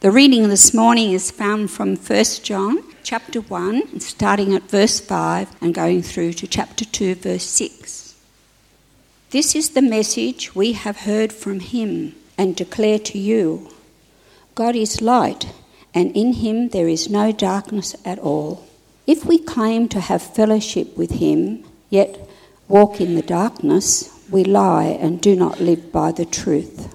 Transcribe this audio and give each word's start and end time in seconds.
The 0.00 0.10
reading 0.10 0.48
this 0.48 0.72
morning 0.72 1.12
is 1.12 1.30
found 1.30 1.70
from 1.70 1.94
1 1.94 2.24
John 2.42 2.82
chapter 3.02 3.42
1, 3.42 4.00
starting 4.00 4.54
at 4.54 4.62
verse 4.62 4.98
5 4.98 5.56
and 5.60 5.74
going 5.74 6.00
through 6.00 6.32
to 6.40 6.46
chapter 6.46 6.86
2, 6.86 7.16
verse 7.16 7.44
6. 7.44 8.14
This 9.28 9.54
is 9.54 9.68
the 9.68 9.82
message 9.82 10.54
we 10.54 10.72
have 10.72 11.00
heard 11.00 11.34
from 11.34 11.60
him 11.60 12.14
and 12.38 12.56
declare 12.56 12.98
to 12.98 13.18
you 13.18 13.68
God 14.54 14.74
is 14.74 15.02
light, 15.02 15.52
and 15.92 16.16
in 16.16 16.32
him 16.32 16.70
there 16.70 16.88
is 16.88 17.10
no 17.10 17.30
darkness 17.30 17.94
at 18.02 18.18
all. 18.18 18.66
If 19.06 19.26
we 19.26 19.36
claim 19.36 19.86
to 19.90 20.00
have 20.00 20.22
fellowship 20.22 20.96
with 20.96 21.10
him, 21.10 21.62
yet 21.90 22.26
walk 22.68 23.02
in 23.02 23.16
the 23.16 23.28
darkness, 23.38 24.18
we 24.30 24.44
lie 24.44 24.96
and 24.98 25.20
do 25.20 25.36
not 25.36 25.60
live 25.60 25.92
by 25.92 26.10
the 26.10 26.24
truth. 26.24 26.94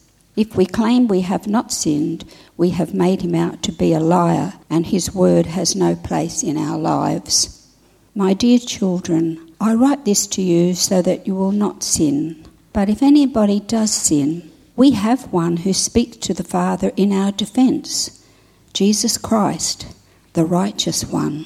If 0.35 0.55
we 0.55 0.65
claim 0.65 1.07
we 1.07 1.21
have 1.21 1.47
not 1.47 1.73
sinned, 1.73 2.23
we 2.55 2.69
have 2.69 2.93
made 2.93 3.21
him 3.21 3.35
out 3.35 3.61
to 3.63 3.71
be 3.71 3.93
a 3.93 3.99
liar, 3.99 4.53
and 4.69 4.85
his 4.85 5.13
word 5.13 5.45
has 5.47 5.75
no 5.75 5.95
place 5.95 6.41
in 6.41 6.57
our 6.57 6.77
lives. 6.77 7.67
My 8.15 8.33
dear 8.33 8.59
children, 8.59 9.51
I 9.59 9.73
write 9.73 10.05
this 10.05 10.27
to 10.27 10.41
you 10.41 10.73
so 10.73 11.01
that 11.01 11.27
you 11.27 11.35
will 11.35 11.51
not 11.51 11.83
sin. 11.83 12.45
But 12.73 12.89
if 12.89 13.03
anybody 13.03 13.59
does 13.59 13.91
sin, 13.91 14.49
we 14.75 14.91
have 14.91 15.33
one 15.33 15.57
who 15.57 15.73
speaks 15.73 16.17
to 16.17 16.33
the 16.33 16.43
Father 16.43 16.91
in 16.95 17.11
our 17.11 17.31
defense 17.31 18.25
Jesus 18.73 19.17
Christ, 19.17 19.85
the 20.33 20.45
righteous 20.45 21.03
one. 21.03 21.45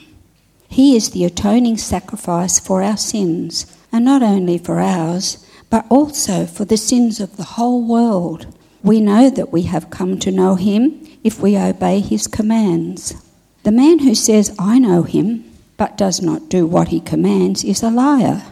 He 0.70 0.96
is 0.96 1.10
the 1.10 1.26
atoning 1.26 1.78
sacrifice 1.78 2.60
for 2.60 2.84
our 2.84 2.98
sins, 2.98 3.66
and 3.92 4.06
not 4.06 4.22
only 4.22 4.60
for 4.60 4.80
ours, 4.80 5.44
but 5.70 5.86
also 5.90 6.46
for 6.46 6.66
the 6.66 6.78
sins 6.78 7.20
of 7.20 7.38
the 7.38 7.44
whole 7.44 7.82
world. 7.86 8.55
We 8.86 9.02
know 9.02 9.32
that 9.32 9.52
we 9.52 9.64
have 9.64 9.90
come 9.90 10.20
to 10.20 10.30
know 10.30 10.54
him 10.54 11.02
if 11.24 11.42
we 11.42 11.58
obey 11.58 12.02
his 12.02 12.28
commands. 12.28 13.16
The 13.64 13.72
man 13.72 13.98
who 13.98 14.14
says, 14.14 14.56
I 14.60 14.78
know 14.78 15.02
him, 15.02 15.44
but 15.76 15.98
does 15.98 16.22
not 16.22 16.50
do 16.50 16.68
what 16.68 16.90
he 16.90 17.00
commands, 17.00 17.64
is 17.64 17.82
a 17.82 17.90
liar, 17.90 18.44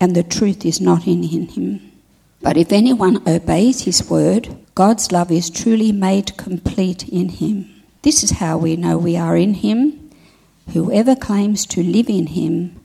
and 0.00 0.16
the 0.16 0.24
truth 0.24 0.66
is 0.66 0.80
not 0.80 1.06
in 1.06 1.22
him. 1.22 1.92
But 2.42 2.56
if 2.56 2.72
anyone 2.72 3.22
obeys 3.28 3.82
his 3.82 4.10
word, 4.10 4.48
God's 4.74 5.12
love 5.12 5.30
is 5.30 5.48
truly 5.48 5.92
made 5.92 6.36
complete 6.36 7.08
in 7.08 7.28
him. 7.28 7.72
This 8.02 8.24
is 8.24 8.32
how 8.32 8.58
we 8.58 8.74
know 8.74 8.98
we 8.98 9.16
are 9.16 9.36
in 9.36 9.54
him. 9.54 10.10
Whoever 10.72 11.14
claims 11.14 11.64
to 11.66 11.84
live 11.84 12.10
in 12.10 12.26
him 12.26 12.80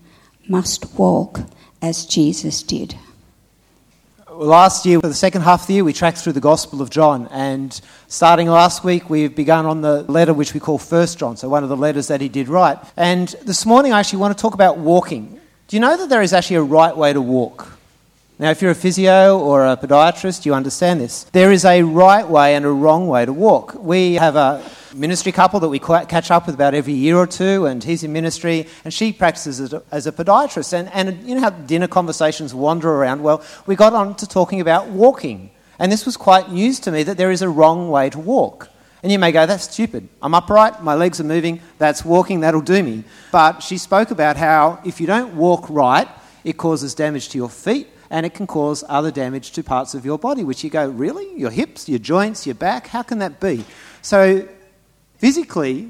must 0.47 0.93
walk 0.93 1.39
as 1.81 2.05
Jesus 2.05 2.61
did. 2.61 2.95
Last 4.35 4.85
year, 4.87 4.99
for 4.99 5.07
the 5.07 5.13
second 5.13 5.41
half 5.43 5.61
of 5.61 5.67
the 5.67 5.75
year, 5.75 5.83
we 5.83 5.93
tracked 5.93 6.17
through 6.17 6.33
the 6.33 6.39
Gospel 6.39 6.81
of 6.81 6.89
John. 6.89 7.27
And 7.29 7.79
starting 8.07 8.47
last 8.47 8.83
week, 8.83 9.07
we've 9.07 9.35
begun 9.35 9.67
on 9.67 9.81
the 9.81 10.01
letter 10.03 10.33
which 10.33 10.55
we 10.55 10.59
call 10.59 10.79
First 10.79 11.19
John, 11.19 11.37
so 11.37 11.49
one 11.49 11.61
of 11.61 11.69
the 11.69 11.77
letters 11.77 12.07
that 12.07 12.19
he 12.19 12.29
did 12.29 12.47
write. 12.47 12.79
And 12.97 13.27
this 13.43 13.63
morning, 13.63 13.93
I 13.93 13.99
actually 13.99 14.19
want 14.19 14.35
to 14.35 14.41
talk 14.41 14.55
about 14.55 14.79
walking. 14.79 15.39
Do 15.67 15.75
you 15.75 15.79
know 15.79 15.95
that 15.95 16.09
there 16.09 16.23
is 16.23 16.33
actually 16.33 16.55
a 16.55 16.63
right 16.63 16.97
way 16.97 17.13
to 17.13 17.21
walk? 17.21 17.77
Now, 18.39 18.49
if 18.49 18.59
you're 18.59 18.71
a 18.71 18.75
physio 18.75 19.37
or 19.37 19.67
a 19.67 19.77
podiatrist, 19.77 20.47
you 20.47 20.55
understand 20.55 20.99
this. 20.99 21.25
There 21.25 21.51
is 21.51 21.63
a 21.63 21.83
right 21.83 22.27
way 22.27 22.55
and 22.55 22.65
a 22.65 22.71
wrong 22.71 23.07
way 23.07 23.25
to 23.25 23.33
walk. 23.33 23.75
We 23.75 24.15
have 24.15 24.35
a 24.35 24.63
ministry 24.93 25.31
couple 25.31 25.59
that 25.59 25.69
we 25.69 25.79
catch 25.79 26.31
up 26.31 26.45
with 26.45 26.55
about 26.55 26.73
every 26.73 26.93
year 26.93 27.17
or 27.17 27.27
two, 27.27 27.65
and 27.65 27.83
he's 27.83 28.03
in 28.03 28.13
ministry, 28.13 28.67
and 28.83 28.93
she 28.93 29.11
practices 29.11 29.59
as 29.59 29.73
a, 29.73 29.83
as 29.91 30.07
a 30.07 30.11
podiatrist. 30.11 30.73
And, 30.73 30.89
and 30.93 31.27
you 31.27 31.35
know 31.35 31.41
how 31.41 31.49
dinner 31.49 31.87
conversations 31.87 32.53
wander 32.53 32.89
around? 32.89 33.23
Well, 33.23 33.43
we 33.65 33.75
got 33.75 33.93
on 33.93 34.15
to 34.15 34.27
talking 34.27 34.61
about 34.61 34.87
walking. 34.87 35.51
And 35.79 35.91
this 35.91 36.05
was 36.05 36.17
quite 36.17 36.51
news 36.51 36.79
to 36.81 36.91
me 36.91 37.03
that 37.03 37.17
there 37.17 37.31
is 37.31 37.41
a 37.41 37.49
wrong 37.49 37.89
way 37.89 38.09
to 38.09 38.19
walk. 38.19 38.69
And 39.01 39.11
you 39.11 39.19
may 39.19 39.33
go, 39.33 39.45
that's 39.45 39.69
stupid. 39.69 40.07
I'm 40.21 40.33
upright, 40.33 40.81
my 40.81 40.93
legs 40.93 41.19
are 41.19 41.25
moving, 41.25 41.59
that's 41.77 42.05
walking, 42.05 42.39
that'll 42.39 42.61
do 42.61 42.81
me. 42.81 43.03
But 43.31 43.61
she 43.61 43.77
spoke 43.77 44.11
about 44.11 44.37
how 44.37 44.79
if 44.85 45.01
you 45.01 45.07
don't 45.07 45.35
walk 45.35 45.69
right, 45.69 46.07
it 46.45 46.53
causes 46.53 46.95
damage 46.95 47.29
to 47.29 47.37
your 47.37 47.49
feet 47.49 47.89
and 48.09 48.25
it 48.25 48.33
can 48.33 48.47
cause 48.47 48.83
other 48.87 49.11
damage 49.11 49.51
to 49.51 49.63
parts 49.63 49.93
of 49.93 50.05
your 50.05 50.17
body, 50.17 50.43
which 50.43 50.63
you 50.63 50.69
go, 50.69 50.87
really? 50.87 51.37
Your 51.37 51.51
hips, 51.51 51.89
your 51.89 51.99
joints, 51.99 52.45
your 52.45 52.55
back? 52.55 52.87
How 52.87 53.01
can 53.01 53.19
that 53.19 53.41
be? 53.41 53.65
So 54.01 54.47
Physically, 55.23 55.89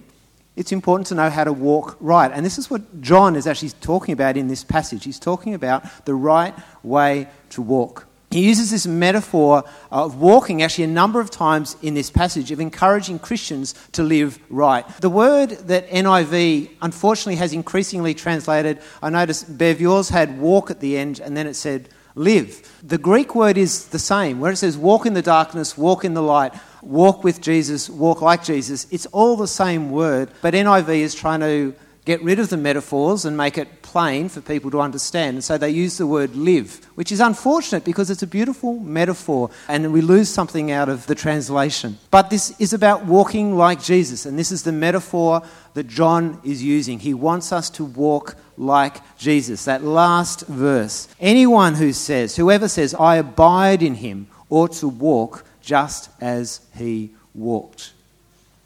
it's 0.56 0.72
important 0.72 1.08
to 1.08 1.16
know 1.16 1.28
how 1.28 1.44
to 1.44 1.52
walk 1.52 1.98
right. 2.00 2.32
And 2.32 2.46
this 2.46 2.60
is 2.60 2.70
what 2.70 3.02
John 3.02 3.36
is 3.36 3.48
actually 3.48 3.72
talking 3.82 4.14
about 4.14 4.38
in 4.38 4.48
this 4.48 4.64
passage. 4.64 5.06
He's 5.06 5.18
talking 5.18 5.56
about 5.56 6.06
the 6.06 6.14
right 6.14 6.54
way 6.84 7.28
to 7.50 7.64
walk. 7.64 8.06
He 8.30 8.46
uses 8.46 8.70
this 8.70 8.86
metaphor 8.86 9.64
of 9.90 10.18
walking 10.18 10.62
actually 10.62 10.84
a 10.84 10.96
number 11.02 11.20
of 11.20 11.32
times 11.32 11.76
in 11.82 11.96
this 11.96 12.12
passage 12.12 12.52
of 12.52 12.60
encouraging 12.60 13.18
Christians 13.18 13.74
to 13.94 14.04
live 14.04 14.38
right. 14.52 14.88
The 15.00 15.10
word 15.10 15.50
that 15.66 15.90
NIV 15.90 16.70
unfortunately 16.84 17.38
has 17.38 17.54
increasingly 17.54 18.14
translated, 18.14 18.82
I 19.02 19.10
noticed 19.10 19.58
Bev, 19.58 19.82
yours 19.82 20.10
had 20.10 20.40
walk 20.40 20.70
at 20.70 20.80
the 20.80 20.96
end 20.96 21.20
and 21.20 21.36
then 21.36 21.48
it 21.48 21.56
said 21.56 21.90
live. 22.14 22.72
The 22.84 23.00
Greek 23.00 23.34
word 23.34 23.58
is 23.58 23.88
the 23.88 23.98
same. 23.98 24.40
Where 24.40 24.52
it 24.52 24.58
says 24.58 24.78
walk 24.78 25.08
in 25.08 25.16
the 25.16 25.24
darkness, 25.24 25.76
walk 25.76 26.06
in 26.06 26.14
the 26.14 26.22
light, 26.22 26.54
walk 26.86 27.24
with 27.24 27.42
Jesus, 27.42 27.90
walk 27.90 28.22
like 28.22 28.44
Jesus, 28.44 28.88
it's 28.92 29.06
all 29.08 29.36
the 29.36 29.48
same 29.48 29.92
word, 29.92 30.30
but 30.42 30.54
NIV 30.54 30.90
is 30.90 31.16
trying 31.16 31.40
to 31.42 31.74
get 32.06 32.22
rid 32.22 32.38
of 32.40 32.50
the 32.50 32.58
metaphors 32.58 33.24
and 33.24 33.38
make 33.38 33.58
it 33.58 33.82
plain 33.82 34.28
for 34.28 34.42
people 34.42 34.70
to 34.72 34.82
understand. 34.82 35.36
And 35.36 35.44
so 35.44 35.58
they 35.58 35.70
use 35.70 35.98
the 35.98 36.08
word 36.08 36.36
live, 36.36 36.84
which 36.96 37.12
is 37.12 37.20
unfortunate 37.20 37.86
because 37.86 38.10
it's 38.10 38.24
a 38.24 38.28
beautiful 38.28 38.80
metaphor 38.80 39.50
and 39.70 39.94
we 39.94 40.02
lose 40.02 40.30
something 40.30 40.72
out 40.72 40.90
of 40.90 41.08
the 41.08 41.16
translation. 41.16 41.98
But 42.12 42.30
this 42.30 42.60
is 42.60 42.74
about 42.74 43.06
walking 43.06 43.56
like 43.56 43.82
Jesus, 43.82 44.26
and 44.26 44.38
this 44.38 44.52
is 44.52 44.64
the 44.64 44.72
metaphor 44.72 45.44
that 45.76 45.88
John 45.88 46.42
is 46.44 46.62
using. 46.64 47.00
He 47.00 47.14
wants 47.14 47.52
us 47.52 47.70
to 47.72 47.86
walk 47.86 48.36
like 48.58 48.98
Jesus. 49.18 49.66
That 49.66 49.84
last 49.84 50.42
verse. 50.48 51.08
Anyone 51.20 51.76
who 51.76 51.94
says, 51.94 52.36
whoever 52.36 52.68
says, 52.68 52.94
I 52.94 53.16
abide 53.16 53.82
in 53.82 53.96
him, 53.96 54.28
ought 54.50 54.74
to 54.74 54.88
walk 54.88 55.46
just 55.64 56.10
as 56.22 56.62
he 56.78 57.16
walked. 57.34 57.94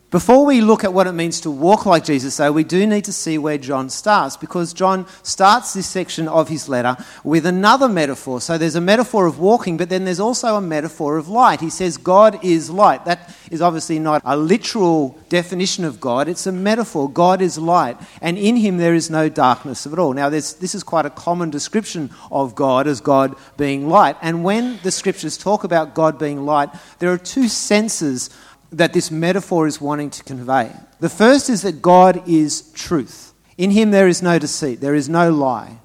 Before 0.10 0.46
we 0.46 0.62
look 0.62 0.86
at 0.86 0.94
what 0.94 1.06
it 1.06 1.12
means 1.12 1.42
to 1.42 1.52
walk 1.52 1.86
like 1.86 2.06
Jesus, 2.06 2.38
though, 2.38 2.54
we 2.54 2.64
do 2.64 2.88
need 2.88 3.04
to 3.04 3.12
see 3.12 3.38
where 3.38 3.58
John 3.58 3.90
starts 3.90 4.38
because 4.38 4.72
John 4.72 5.06
starts 5.22 5.74
this 5.74 5.88
section 5.88 6.30
of 6.30 6.48
his 6.48 6.70
letter 6.70 6.96
with 7.26 7.46
another 7.46 7.90
metaphor. 7.90 8.40
So 8.40 8.58
there's 8.58 8.76
a 8.76 8.82
metaphor 8.82 9.26
of 9.26 9.38
walking, 9.38 9.76
but 9.76 9.90
then 9.90 10.06
there's 10.06 10.22
also 10.22 10.56
a 10.56 10.62
metaphor 10.62 11.18
of 11.18 11.28
light. 11.28 11.60
He 11.60 11.70
says, 11.70 11.98
God 11.98 12.42
is 12.42 12.70
light. 12.70 13.04
That 13.04 13.36
is 13.52 13.62
obviously 13.62 14.00
not 14.00 14.22
a 14.24 14.38
literal 14.38 15.20
definition 15.28 15.84
of 15.84 16.00
God, 16.00 16.30
it's 16.30 16.48
a 16.48 16.54
metaphor. 16.54 17.10
God 17.10 17.42
is 17.42 17.58
light, 17.58 17.98
and 18.22 18.38
in 18.38 18.56
him 18.56 18.78
there 18.78 18.96
is 18.96 19.10
no 19.10 19.28
darkness 19.28 19.86
at 19.86 20.00
all. 20.00 20.14
Now, 20.14 20.30
this 20.30 20.74
is 20.74 20.84
quite 20.84 21.06
a 21.06 21.10
common 21.10 21.50
description 21.50 22.12
of 22.32 22.56
God 22.56 22.88
as 22.88 23.02
God 23.02 23.36
being 23.58 23.90
light. 23.90 24.16
And 24.22 24.46
when 24.46 24.80
the 24.84 24.92
scriptures 24.92 25.38
talk 25.38 25.66
about 25.66 25.94
God 25.94 26.18
being 26.18 26.46
light, 26.46 26.70
there 27.00 27.12
are 27.12 27.18
two 27.18 27.50
senses 27.50 28.30
that 28.72 28.94
this 28.94 29.12
metaphor 29.12 29.68
is 29.68 29.82
wanting 29.82 30.10
to 30.12 30.24
convey. 30.24 30.72
The 31.00 31.10
first 31.10 31.50
is 31.50 31.62
that 31.62 31.82
God 31.82 32.28
is 32.28 32.72
truth. 32.74 33.34
In 33.58 33.72
him 33.72 33.92
there 33.92 34.08
is 34.08 34.22
no 34.22 34.40
deceit, 34.40 34.82
there 34.82 34.96
is 34.96 35.10
no 35.10 35.32
lie. 35.32 35.80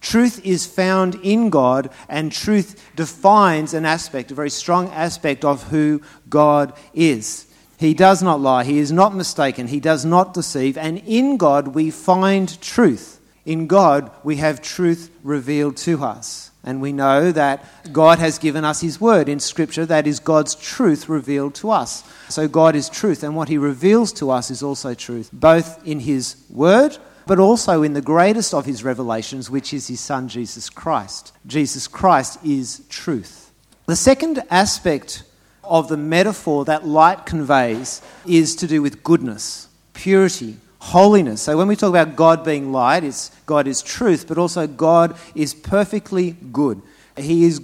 Truth 0.00 0.44
is 0.46 0.64
found 0.64 1.16
in 1.16 1.50
God, 1.50 1.90
and 2.08 2.30
truth 2.30 2.90
defines 2.94 3.74
an 3.74 3.84
aspect, 3.84 4.30
a 4.30 4.34
very 4.34 4.50
strong 4.50 4.88
aspect 4.90 5.44
of 5.44 5.64
who 5.64 6.00
God 6.28 6.72
is. 6.94 7.46
He 7.78 7.94
does 7.94 8.22
not 8.22 8.40
lie, 8.40 8.64
he 8.64 8.78
is 8.78 8.92
not 8.92 9.14
mistaken, 9.14 9.68
he 9.68 9.80
does 9.80 10.04
not 10.04 10.34
deceive, 10.34 10.78
and 10.78 10.98
in 10.98 11.36
God 11.36 11.68
we 11.68 11.90
find 11.90 12.60
truth. 12.60 13.20
In 13.44 13.66
God 13.66 14.10
we 14.22 14.36
have 14.36 14.62
truth 14.62 15.10
revealed 15.22 15.76
to 15.78 16.04
us. 16.04 16.47
And 16.68 16.82
we 16.82 16.92
know 16.92 17.32
that 17.32 17.64
God 17.94 18.18
has 18.18 18.38
given 18.38 18.62
us 18.62 18.82
His 18.82 19.00
word 19.00 19.26
in 19.26 19.40
Scripture, 19.40 19.86
that 19.86 20.06
is 20.06 20.20
God's 20.20 20.54
truth 20.54 21.08
revealed 21.08 21.54
to 21.54 21.70
us. 21.70 22.04
So 22.28 22.46
God 22.46 22.76
is 22.76 22.90
truth, 22.90 23.22
and 23.22 23.34
what 23.34 23.48
He 23.48 23.56
reveals 23.56 24.12
to 24.14 24.30
us 24.30 24.50
is 24.50 24.62
also 24.62 24.92
truth, 24.92 25.30
both 25.32 25.82
in 25.86 26.00
His 26.00 26.36
word, 26.50 26.98
but 27.26 27.38
also 27.38 27.82
in 27.82 27.94
the 27.94 28.02
greatest 28.02 28.52
of 28.52 28.66
His 28.66 28.84
revelations, 28.84 29.48
which 29.48 29.72
is 29.72 29.88
His 29.88 30.00
Son, 30.00 30.28
Jesus 30.28 30.68
Christ. 30.68 31.32
Jesus 31.46 31.88
Christ 31.88 32.38
is 32.44 32.84
truth. 32.90 33.50
The 33.86 33.96
second 33.96 34.42
aspect 34.50 35.22
of 35.64 35.88
the 35.88 35.96
metaphor 35.96 36.66
that 36.66 36.86
light 36.86 37.24
conveys 37.24 38.02
is 38.26 38.54
to 38.56 38.66
do 38.66 38.82
with 38.82 39.02
goodness, 39.02 39.68
purity, 39.94 40.58
holiness. 40.78 41.42
So 41.42 41.56
when 41.56 41.68
we 41.68 41.76
talk 41.76 41.90
about 41.90 42.16
God 42.16 42.44
being 42.44 42.72
light, 42.72 43.04
it's 43.04 43.30
God 43.46 43.66
is 43.66 43.82
truth, 43.82 44.26
but 44.28 44.38
also 44.38 44.66
God 44.66 45.16
is 45.34 45.54
perfectly 45.54 46.32
good. 46.52 46.80
He 47.16 47.44
is, 47.44 47.60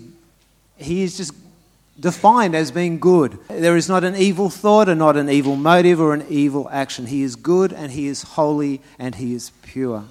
he 0.77 1.03
is 1.03 1.17
just 1.17 1.33
defined 1.99 2.55
as 2.55 2.71
being 2.71 2.99
good. 2.99 3.39
There 3.49 3.77
is 3.77 3.89
not 3.89 4.03
an 4.05 4.17
evil 4.17 4.51
thought 4.51 4.89
and 4.89 4.99
not 4.99 5.17
an 5.17 5.29
evil 5.29 5.57
motive 5.57 6.01
or 6.01 6.13
an 6.13 6.25
evil 6.29 6.69
action. 6.73 7.07
He 7.07 7.23
is 7.23 7.37
good 7.37 7.73
and 7.73 7.93
he 7.93 8.07
is 8.07 8.23
holy 8.23 8.81
and 8.99 9.15
he 9.15 9.35
is 9.35 9.51
pure. 9.63 10.05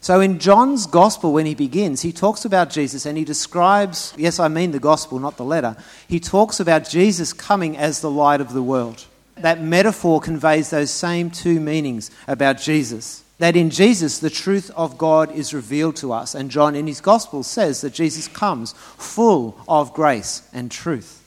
So 0.00 0.20
in 0.20 0.38
John's 0.38 0.86
gospel, 0.86 1.32
when 1.32 1.46
he 1.46 1.54
begins, 1.54 2.02
he 2.02 2.12
talks 2.12 2.44
about 2.44 2.70
Jesus 2.70 3.04
and 3.04 3.18
he 3.18 3.24
describes, 3.24 4.14
yes, 4.16 4.38
I 4.38 4.48
mean 4.48 4.70
the 4.70 4.78
gospel, 4.78 5.18
not 5.18 5.36
the 5.36 5.44
letter. 5.44 5.76
He 6.06 6.20
talks 6.20 6.60
about 6.60 6.88
Jesus 6.88 7.32
coming 7.32 7.76
as 7.76 8.00
the 8.00 8.10
light 8.10 8.40
of 8.40 8.52
the 8.52 8.62
world. 8.62 9.04
That 9.42 9.62
metaphor 9.62 10.20
conveys 10.20 10.70
those 10.70 10.90
same 10.90 11.30
two 11.30 11.60
meanings 11.60 12.10
about 12.26 12.58
Jesus. 12.58 13.24
That 13.38 13.54
in 13.56 13.70
Jesus, 13.70 14.18
the 14.18 14.30
truth 14.30 14.70
of 14.74 14.98
God 14.98 15.30
is 15.30 15.54
revealed 15.54 15.96
to 15.96 16.12
us. 16.12 16.34
And 16.34 16.50
John, 16.50 16.74
in 16.74 16.86
his 16.86 17.00
gospel, 17.00 17.42
says 17.42 17.80
that 17.82 17.94
Jesus 17.94 18.26
comes 18.26 18.72
full 18.72 19.56
of 19.68 19.94
grace 19.94 20.48
and 20.52 20.70
truth. 20.70 21.22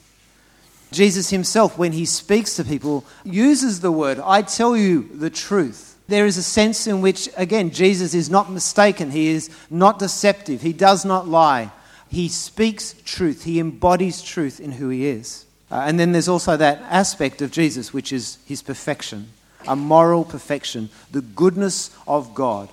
Jesus 0.92 1.30
himself, 1.30 1.78
when 1.78 1.92
he 1.92 2.04
speaks 2.04 2.56
to 2.56 2.64
people, 2.64 3.04
uses 3.24 3.80
the 3.80 3.90
word, 3.90 4.20
I 4.22 4.42
tell 4.42 4.76
you 4.76 5.08
the 5.14 5.30
truth. 5.30 5.98
There 6.06 6.26
is 6.26 6.36
a 6.36 6.42
sense 6.42 6.86
in 6.86 7.00
which, 7.00 7.30
again, 7.36 7.70
Jesus 7.70 8.12
is 8.12 8.28
not 8.28 8.52
mistaken. 8.52 9.10
He 9.10 9.28
is 9.28 9.48
not 9.70 9.98
deceptive. 9.98 10.60
He 10.60 10.74
does 10.74 11.06
not 11.06 11.26
lie. 11.26 11.70
He 12.08 12.28
speaks 12.28 12.94
truth. 13.06 13.44
He 13.44 13.58
embodies 13.58 14.20
truth 14.20 14.60
in 14.60 14.72
who 14.72 14.90
he 14.90 15.06
is. 15.06 15.46
Uh, 15.72 15.84
and 15.86 15.98
then 15.98 16.12
there's 16.12 16.28
also 16.28 16.54
that 16.54 16.82
aspect 16.90 17.40
of 17.40 17.50
Jesus, 17.50 17.94
which 17.94 18.12
is 18.12 18.36
his 18.44 18.60
perfection, 18.60 19.30
a 19.66 19.74
moral 19.74 20.22
perfection, 20.22 20.90
the 21.10 21.22
goodness 21.22 21.88
of 22.06 22.34
God, 22.34 22.68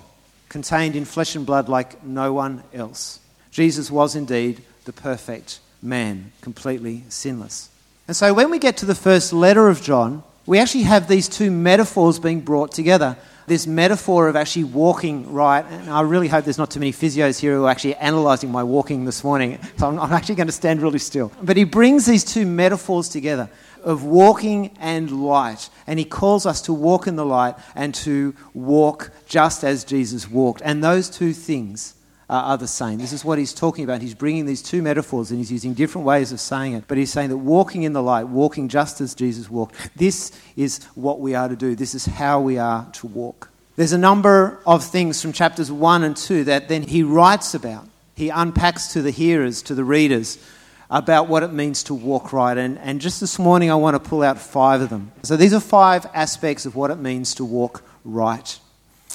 contained 0.50 0.94
in 0.94 1.06
flesh 1.06 1.34
and 1.34 1.46
blood 1.46 1.66
like 1.66 2.04
no 2.04 2.34
one 2.34 2.62
else. 2.74 3.18
Jesus 3.50 3.90
was 3.90 4.14
indeed 4.14 4.62
the 4.84 4.92
perfect 4.92 5.60
man, 5.80 6.30
completely 6.42 7.04
sinless. 7.08 7.70
And 8.06 8.14
so 8.14 8.34
when 8.34 8.50
we 8.50 8.58
get 8.58 8.76
to 8.78 8.86
the 8.86 8.94
first 8.94 9.32
letter 9.32 9.68
of 9.68 9.80
John, 9.80 10.22
we 10.44 10.58
actually 10.58 10.84
have 10.84 11.08
these 11.08 11.26
two 11.26 11.50
metaphors 11.50 12.18
being 12.18 12.40
brought 12.40 12.72
together. 12.72 13.16
This 13.50 13.66
metaphor 13.66 14.28
of 14.28 14.36
actually 14.36 14.62
walking 14.62 15.32
right, 15.32 15.64
and 15.68 15.90
I 15.90 16.02
really 16.02 16.28
hope 16.28 16.44
there's 16.44 16.56
not 16.56 16.70
too 16.70 16.78
many 16.78 16.92
physios 16.92 17.40
here 17.40 17.56
who 17.56 17.64
are 17.64 17.68
actually 17.68 17.96
analysing 17.96 18.52
my 18.52 18.62
walking 18.62 19.04
this 19.06 19.24
morning, 19.24 19.58
so 19.76 19.88
I'm, 19.88 19.98
I'm 19.98 20.12
actually 20.12 20.36
going 20.36 20.46
to 20.46 20.52
stand 20.52 20.80
really 20.80 21.00
still. 21.00 21.32
But 21.42 21.56
he 21.56 21.64
brings 21.64 22.06
these 22.06 22.22
two 22.22 22.46
metaphors 22.46 23.08
together 23.08 23.50
of 23.82 24.04
walking 24.04 24.70
and 24.78 25.24
light. 25.24 25.68
And 25.88 25.98
he 25.98 26.04
calls 26.04 26.46
us 26.46 26.62
to 26.62 26.72
walk 26.72 27.08
in 27.08 27.16
the 27.16 27.26
light 27.26 27.56
and 27.74 27.92
to 27.96 28.36
walk 28.54 29.10
just 29.26 29.64
as 29.64 29.82
Jesus 29.82 30.30
walked. 30.30 30.62
And 30.64 30.84
those 30.84 31.10
two 31.10 31.32
things 31.32 31.96
are 32.30 32.56
the 32.56 32.68
same. 32.68 32.98
This 32.98 33.12
is 33.12 33.24
what 33.24 33.38
he's 33.38 33.52
talking 33.52 33.82
about. 33.82 34.00
He's 34.00 34.14
bringing 34.14 34.46
these 34.46 34.62
two 34.62 34.82
metaphors 34.82 35.30
and 35.30 35.38
he's 35.38 35.50
using 35.50 35.74
different 35.74 36.06
ways 36.06 36.30
of 36.30 36.40
saying 36.40 36.74
it. 36.74 36.84
But 36.86 36.96
he's 36.96 37.12
saying 37.12 37.30
that 37.30 37.38
walking 37.38 37.82
in 37.82 37.92
the 37.92 38.02
light, 38.02 38.28
walking 38.28 38.68
just 38.68 39.00
as 39.00 39.14
Jesus 39.14 39.50
walked, 39.50 39.74
this 39.96 40.30
is 40.56 40.84
what 40.94 41.20
we 41.20 41.34
are 41.34 41.48
to 41.48 41.56
do. 41.56 41.74
This 41.74 41.94
is 41.94 42.06
how 42.06 42.40
we 42.40 42.56
are 42.56 42.88
to 42.92 43.06
walk. 43.08 43.50
There's 43.74 43.92
a 43.92 43.98
number 43.98 44.60
of 44.64 44.84
things 44.84 45.20
from 45.20 45.32
chapters 45.32 45.72
1 45.72 46.04
and 46.04 46.16
2 46.16 46.44
that 46.44 46.68
then 46.68 46.82
he 46.82 47.02
writes 47.02 47.54
about. 47.54 47.88
He 48.14 48.28
unpacks 48.28 48.92
to 48.92 49.02
the 49.02 49.10
hearers, 49.10 49.62
to 49.62 49.74
the 49.74 49.84
readers, 49.84 50.38
about 50.88 51.28
what 51.28 51.42
it 51.42 51.52
means 51.52 51.82
to 51.84 51.94
walk 51.94 52.32
right. 52.32 52.56
And, 52.56 52.78
and 52.78 53.00
just 53.00 53.20
this 53.20 53.38
morning, 53.38 53.70
I 53.70 53.76
want 53.76 53.94
to 53.94 54.08
pull 54.08 54.22
out 54.22 54.38
five 54.38 54.80
of 54.82 54.90
them. 54.90 55.10
So 55.22 55.36
these 55.36 55.54
are 55.54 55.60
five 55.60 56.06
aspects 56.14 56.66
of 56.66 56.76
what 56.76 56.90
it 56.90 56.98
means 56.98 57.34
to 57.36 57.44
walk 57.44 57.82
right. 58.04 58.58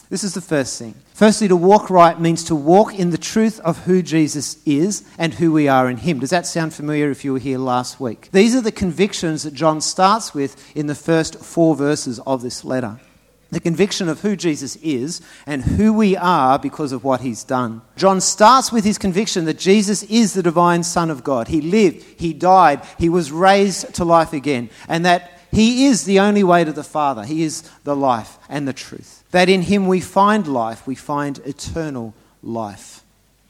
This 0.09 0.23
is 0.23 0.33
the 0.33 0.41
first 0.41 0.77
thing. 0.77 0.93
Firstly, 1.13 1.47
to 1.47 1.55
walk 1.55 1.89
right 1.89 2.19
means 2.19 2.43
to 2.45 2.55
walk 2.55 2.93
in 2.93 3.09
the 3.09 3.17
truth 3.17 3.59
of 3.61 3.85
who 3.85 4.01
Jesus 4.01 4.61
is 4.65 5.03
and 5.17 5.33
who 5.33 5.51
we 5.51 5.67
are 5.67 5.89
in 5.89 5.97
Him. 5.97 6.19
Does 6.19 6.29
that 6.29 6.45
sound 6.45 6.73
familiar 6.73 7.09
if 7.09 7.25
you 7.25 7.33
were 7.33 7.39
here 7.39 7.57
last 7.57 7.99
week? 7.99 8.29
These 8.31 8.55
are 8.55 8.61
the 8.61 8.71
convictions 8.71 9.43
that 9.43 9.53
John 9.53 9.81
starts 9.81 10.33
with 10.33 10.75
in 10.75 10.87
the 10.87 10.95
first 10.95 11.39
four 11.39 11.75
verses 11.75 12.19
of 12.19 12.41
this 12.41 12.63
letter. 12.63 12.99
The 13.51 13.59
conviction 13.59 14.09
of 14.09 14.21
who 14.21 14.35
Jesus 14.35 14.75
is 14.77 15.21
and 15.45 15.63
who 15.63 15.93
we 15.93 16.17
are 16.17 16.59
because 16.59 16.91
of 16.91 17.03
what 17.03 17.21
he's 17.21 17.43
done. 17.43 17.81
John 17.95 18.19
starts 18.19 18.71
with 18.71 18.83
his 18.83 18.97
conviction 18.97 19.45
that 19.45 19.59
Jesus 19.59 20.03
is 20.03 20.33
the 20.33 20.43
divine 20.43 20.83
Son 20.83 21.09
of 21.09 21.23
God. 21.23 21.47
He 21.47 21.61
lived, 21.61 22.03
he 22.19 22.33
died, 22.33 22.81
he 22.97 23.07
was 23.07 23.31
raised 23.31 23.93
to 23.95 24.03
life 24.03 24.33
again, 24.33 24.69
and 24.87 25.05
that 25.05 25.34
he 25.55 25.85
is 25.85 26.03
the 26.03 26.19
only 26.19 26.43
way 26.43 26.65
to 26.65 26.73
the 26.73 26.83
Father. 26.83 27.23
He 27.23 27.43
is 27.43 27.61
the 27.85 27.95
life 27.95 28.37
and 28.49 28.67
the 28.67 28.73
truth. 28.73 29.23
That 29.31 29.47
in 29.47 29.61
Him 29.61 29.87
we 29.87 30.01
find 30.01 30.45
life, 30.47 30.85
we 30.85 30.95
find 30.95 31.39
eternal 31.45 32.13
life. 32.43 33.03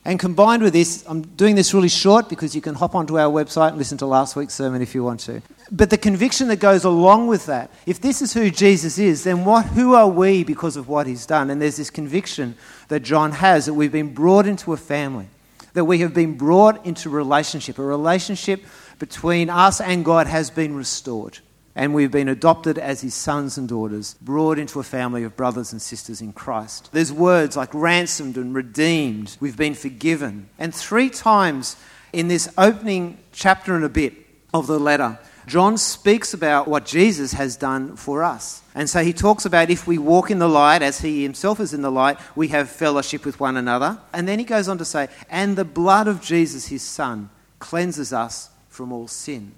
And 0.07 0.19
combined 0.19 0.61
with 0.61 0.73
this, 0.73 1.03
I'm 1.07 1.23
doing 1.23 1.55
this 1.55 1.73
really 1.73 1.89
short 1.89 2.29
because 2.29 2.55
you 2.55 2.61
can 2.61 2.75
hop 2.75 2.93
onto 2.93 3.17
our 3.17 3.31
website 3.31 3.69
and 3.69 3.79
listen 3.79 3.97
to 3.97 4.05
last 4.05 4.35
week's 4.35 4.53
sermon 4.53 4.83
if 4.83 4.93
you 4.93 5.03
want 5.03 5.21
to. 5.21 5.41
But 5.71 5.89
the 5.89 5.97
conviction 5.97 6.47
that 6.49 6.57
goes 6.57 6.83
along 6.83 7.25
with 7.25 7.47
that, 7.47 7.71
if 7.87 7.99
this 8.01 8.21
is 8.21 8.33
who 8.33 8.51
Jesus 8.51 8.99
is, 8.99 9.23
then 9.23 9.43
what, 9.43 9.65
who 9.65 9.95
are 9.95 10.07
we 10.07 10.43
because 10.43 10.77
of 10.77 10.87
what 10.87 11.07
he's 11.07 11.25
done? 11.25 11.49
And 11.49 11.59
there's 11.59 11.77
this 11.77 11.89
conviction 11.89 12.55
that 12.89 12.99
John 12.99 13.31
has 13.31 13.65
that 13.65 13.73
we've 13.73 13.91
been 13.91 14.13
brought 14.13 14.45
into 14.45 14.73
a 14.73 14.77
family, 14.77 15.25
that 15.73 15.85
we 15.85 15.97
have 15.99 16.13
been 16.13 16.37
brought 16.37 16.85
into 16.85 17.09
relationship. 17.09 17.79
A 17.79 17.83
relationship 17.83 18.63
between 18.99 19.49
us 19.49 19.81
and 19.81 20.05
God 20.05 20.27
has 20.27 20.51
been 20.51 20.75
restored 20.75 21.39
and 21.75 21.93
we've 21.93 22.11
been 22.11 22.29
adopted 22.29 22.77
as 22.77 23.01
his 23.01 23.13
sons 23.13 23.57
and 23.57 23.67
daughters, 23.67 24.15
brought 24.21 24.57
into 24.57 24.79
a 24.79 24.83
family 24.83 25.23
of 25.23 25.35
brothers 25.35 25.73
and 25.73 25.81
sisters 25.81 26.21
in 26.21 26.31
Christ. 26.31 26.89
There's 26.93 27.11
words 27.11 27.57
like 27.57 27.73
ransomed 27.73 28.37
and 28.37 28.55
redeemed, 28.55 29.35
we've 29.39 29.57
been 29.57 29.75
forgiven. 29.75 30.49
And 30.57 30.73
three 30.73 31.09
times 31.09 31.75
in 32.13 32.29
this 32.29 32.51
opening 32.57 33.17
chapter 33.33 33.75
and 33.75 33.83
a 33.83 33.89
bit 33.89 34.13
of 34.53 34.67
the 34.67 34.79
letter, 34.79 35.19
John 35.47 35.77
speaks 35.77 36.33
about 36.33 36.67
what 36.67 36.85
Jesus 36.85 37.33
has 37.33 37.55
done 37.55 37.97
for 37.97 38.23
us. 38.23 38.63
And 38.73 38.89
so 38.89 39.03
he 39.03 39.13
talks 39.13 39.45
about 39.45 39.69
if 39.69 39.85
we 39.85 39.97
walk 39.97 40.31
in 40.31 40.39
the 40.39 40.49
light 40.49 40.81
as 40.81 41.01
he 41.01 41.23
himself 41.23 41.59
is 41.59 41.73
in 41.73 41.81
the 41.81 41.91
light, 41.91 42.17
we 42.35 42.47
have 42.47 42.69
fellowship 42.69 43.25
with 43.25 43.39
one 43.39 43.57
another. 43.57 43.99
And 44.11 44.27
then 44.27 44.39
he 44.39 44.45
goes 44.45 44.67
on 44.67 44.77
to 44.79 44.85
say, 44.85 45.07
and 45.29 45.55
the 45.55 45.65
blood 45.65 46.07
of 46.07 46.21
Jesus, 46.21 46.67
his 46.67 46.81
son, 46.81 47.29
cleanses 47.59 48.11
us 48.11 48.49
from 48.69 48.91
all 48.91 49.07
sin. 49.07 49.53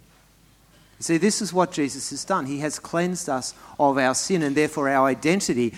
See, 1.00 1.18
this 1.18 1.42
is 1.42 1.54
what 1.54 1.72
Jesus 1.72 2.10
has 2.10 2.26
done. 2.26 2.48
He 2.48 2.60
has 2.60 2.80
cleansed 2.80 3.30
us 3.30 3.54
of 3.80 3.98
our 3.98 4.16
sin, 4.16 4.42
and 4.42 4.56
therefore 4.56 4.90
our 4.90 5.08
identity 5.08 5.74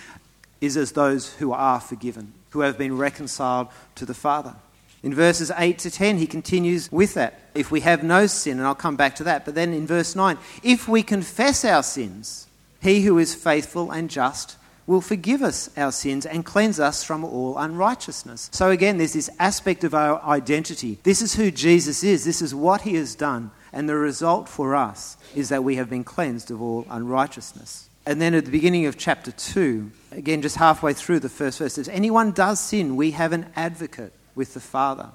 is 0.60 0.76
as 0.76 0.92
those 0.92 1.34
who 1.34 1.52
are 1.52 1.80
forgiven, 1.80 2.32
who 2.50 2.60
have 2.60 2.78
been 2.78 2.96
reconciled 2.96 3.68
to 3.96 4.06
the 4.06 4.14
Father. 4.14 4.54
In 5.02 5.14
verses 5.14 5.50
8 5.56 5.78
to 5.78 5.90
10, 5.90 6.18
he 6.18 6.26
continues 6.26 6.90
with 6.92 7.14
that. 7.14 7.40
If 7.54 7.70
we 7.70 7.80
have 7.80 8.02
no 8.02 8.26
sin, 8.26 8.58
and 8.58 8.66
I'll 8.66 8.74
come 8.74 8.96
back 8.96 9.14
to 9.16 9.24
that, 9.24 9.44
but 9.44 9.54
then 9.54 9.72
in 9.72 9.86
verse 9.86 10.14
9, 10.14 10.36
if 10.62 10.88
we 10.88 11.02
confess 11.02 11.64
our 11.64 11.82
sins, 11.82 12.46
he 12.82 13.02
who 13.02 13.18
is 13.18 13.34
faithful 13.34 13.90
and 13.90 14.10
just 14.10 14.56
will 14.86 15.00
forgive 15.00 15.42
us 15.42 15.70
our 15.76 15.92
sins 15.92 16.26
and 16.26 16.44
cleanse 16.44 16.80
us 16.80 17.04
from 17.04 17.24
all 17.24 17.56
unrighteousness. 17.56 18.50
So 18.52 18.70
again, 18.70 18.98
there's 18.98 19.12
this 19.12 19.30
aspect 19.38 19.84
of 19.84 19.94
our 19.94 20.20
identity. 20.22 20.98
This 21.02 21.22
is 21.22 21.34
who 21.34 21.50
Jesus 21.50 22.02
is, 22.02 22.24
this 22.24 22.42
is 22.42 22.54
what 22.54 22.82
he 22.82 22.94
has 22.96 23.14
done. 23.14 23.52
And 23.72 23.88
the 23.88 23.96
result 23.96 24.48
for 24.48 24.74
us 24.74 25.16
is 25.34 25.48
that 25.50 25.62
we 25.64 25.76
have 25.76 25.88
been 25.88 26.04
cleansed 26.04 26.50
of 26.50 26.60
all 26.60 26.86
unrighteousness. 26.90 27.88
And 28.06 28.20
then 28.20 28.34
at 28.34 28.44
the 28.44 28.50
beginning 28.50 28.86
of 28.86 28.96
chapter 28.96 29.30
2, 29.30 29.90
again, 30.12 30.42
just 30.42 30.56
halfway 30.56 30.92
through 30.92 31.20
the 31.20 31.28
first 31.28 31.58
verse, 31.58 31.78
if 31.78 31.88
anyone 31.88 32.32
does 32.32 32.58
sin, 32.58 32.96
we 32.96 33.12
have 33.12 33.32
an 33.32 33.46
advocate 33.54 34.12
with 34.34 34.54
the 34.54 34.60
Father. 34.60 35.10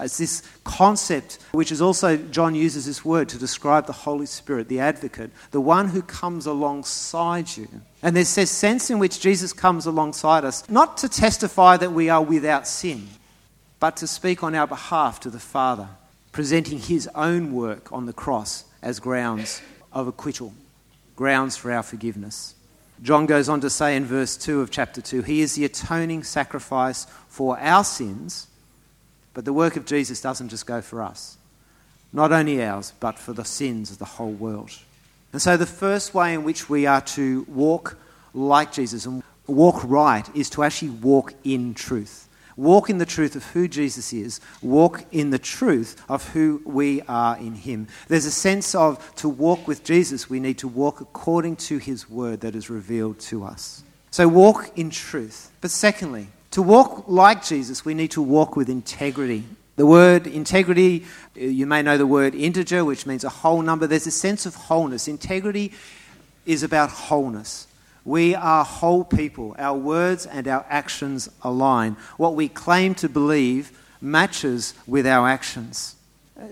It's 0.00 0.18
this 0.18 0.42
concept, 0.62 1.38
which 1.52 1.72
is 1.72 1.80
also, 1.80 2.16
John 2.16 2.54
uses 2.54 2.86
this 2.86 3.04
word 3.04 3.28
to 3.30 3.38
describe 3.38 3.86
the 3.86 3.92
Holy 3.92 4.26
Spirit, 4.26 4.68
the 4.68 4.80
advocate, 4.80 5.30
the 5.50 5.60
one 5.60 5.88
who 5.88 6.02
comes 6.02 6.46
alongside 6.46 7.56
you. 7.56 7.68
And 8.02 8.14
there's 8.14 8.34
this 8.34 8.50
sense 8.50 8.90
in 8.90 9.00
which 9.00 9.20
Jesus 9.20 9.52
comes 9.52 9.86
alongside 9.86 10.44
us, 10.44 10.68
not 10.68 10.98
to 10.98 11.08
testify 11.08 11.76
that 11.78 11.92
we 11.92 12.10
are 12.10 12.22
without 12.22 12.68
sin, 12.68 13.08
but 13.80 13.96
to 13.96 14.06
speak 14.06 14.44
on 14.44 14.54
our 14.54 14.68
behalf 14.68 15.18
to 15.20 15.30
the 15.30 15.40
Father 15.40 15.88
presenting 16.38 16.78
his 16.78 17.08
own 17.16 17.52
work 17.52 17.92
on 17.92 18.06
the 18.06 18.12
cross 18.12 18.64
as 18.80 19.00
grounds 19.00 19.60
of 19.92 20.06
acquittal, 20.06 20.54
grounds 21.16 21.56
for 21.56 21.72
our 21.72 21.82
forgiveness. 21.82 22.54
John 23.02 23.26
goes 23.26 23.48
on 23.48 23.60
to 23.62 23.68
say 23.68 23.96
in 23.96 24.04
verse 24.04 24.36
2 24.36 24.60
of 24.60 24.70
chapter 24.70 25.00
2 25.00 25.22
He 25.22 25.40
is 25.40 25.56
the 25.56 25.64
atoning 25.64 26.22
sacrifice 26.22 27.08
for 27.28 27.58
our 27.58 27.82
sins, 27.82 28.46
but 29.34 29.46
the 29.46 29.52
work 29.52 29.74
of 29.74 29.84
Jesus 29.84 30.20
doesn't 30.20 30.50
just 30.50 30.64
go 30.64 30.80
for 30.80 31.02
us, 31.02 31.36
not 32.12 32.30
only 32.30 32.64
ours, 32.64 32.92
but 33.00 33.18
for 33.18 33.32
the 33.32 33.44
sins 33.44 33.90
of 33.90 33.98
the 33.98 34.04
whole 34.04 34.30
world. 34.30 34.70
And 35.32 35.42
so, 35.42 35.56
the 35.56 35.66
first 35.66 36.14
way 36.14 36.34
in 36.34 36.44
which 36.44 36.68
we 36.68 36.86
are 36.86 37.00
to 37.00 37.46
walk 37.48 37.98
like 38.32 38.70
Jesus 38.70 39.06
and 39.06 39.24
walk 39.48 39.82
right 39.82 40.24
is 40.36 40.48
to 40.50 40.62
actually 40.62 40.90
walk 40.90 41.34
in 41.42 41.74
truth. 41.74 42.27
Walk 42.58 42.90
in 42.90 42.98
the 42.98 43.06
truth 43.06 43.36
of 43.36 43.44
who 43.44 43.68
Jesus 43.68 44.12
is. 44.12 44.40
Walk 44.62 45.04
in 45.12 45.30
the 45.30 45.38
truth 45.38 46.04
of 46.08 46.28
who 46.30 46.60
we 46.64 47.00
are 47.02 47.38
in 47.38 47.54
Him. 47.54 47.86
There's 48.08 48.24
a 48.24 48.32
sense 48.32 48.74
of 48.74 49.14
to 49.14 49.28
walk 49.28 49.68
with 49.68 49.84
Jesus, 49.84 50.28
we 50.28 50.40
need 50.40 50.58
to 50.58 50.66
walk 50.66 51.00
according 51.00 51.54
to 51.56 51.78
His 51.78 52.10
word 52.10 52.40
that 52.40 52.56
is 52.56 52.68
revealed 52.68 53.20
to 53.20 53.44
us. 53.44 53.84
So 54.10 54.26
walk 54.26 54.72
in 54.76 54.90
truth. 54.90 55.52
But 55.60 55.70
secondly, 55.70 56.26
to 56.50 56.60
walk 56.60 57.04
like 57.06 57.44
Jesus, 57.44 57.84
we 57.84 57.94
need 57.94 58.10
to 58.10 58.22
walk 58.22 58.56
with 58.56 58.68
integrity. 58.68 59.44
The 59.76 59.86
word 59.86 60.26
integrity, 60.26 61.04
uh, 61.36 61.44
you 61.44 61.64
may 61.64 61.82
know 61.82 61.96
the 61.96 62.08
word 62.08 62.34
integer, 62.34 62.84
which 62.84 63.06
means 63.06 63.22
a 63.22 63.28
whole 63.28 63.62
number. 63.62 63.86
There's 63.86 64.08
a 64.08 64.10
sense 64.10 64.46
of 64.46 64.56
wholeness. 64.56 65.06
Integrity 65.06 65.72
is 66.44 66.64
about 66.64 66.90
wholeness. 66.90 67.67
We 68.08 68.34
are 68.34 68.64
whole 68.64 69.04
people. 69.04 69.54
Our 69.58 69.76
words 69.76 70.24
and 70.24 70.48
our 70.48 70.64
actions 70.70 71.28
align. 71.42 71.98
What 72.16 72.34
we 72.34 72.48
claim 72.48 72.94
to 72.96 73.08
believe 73.08 73.78
matches 74.00 74.72
with 74.86 75.06
our 75.06 75.28
actions. 75.28 75.94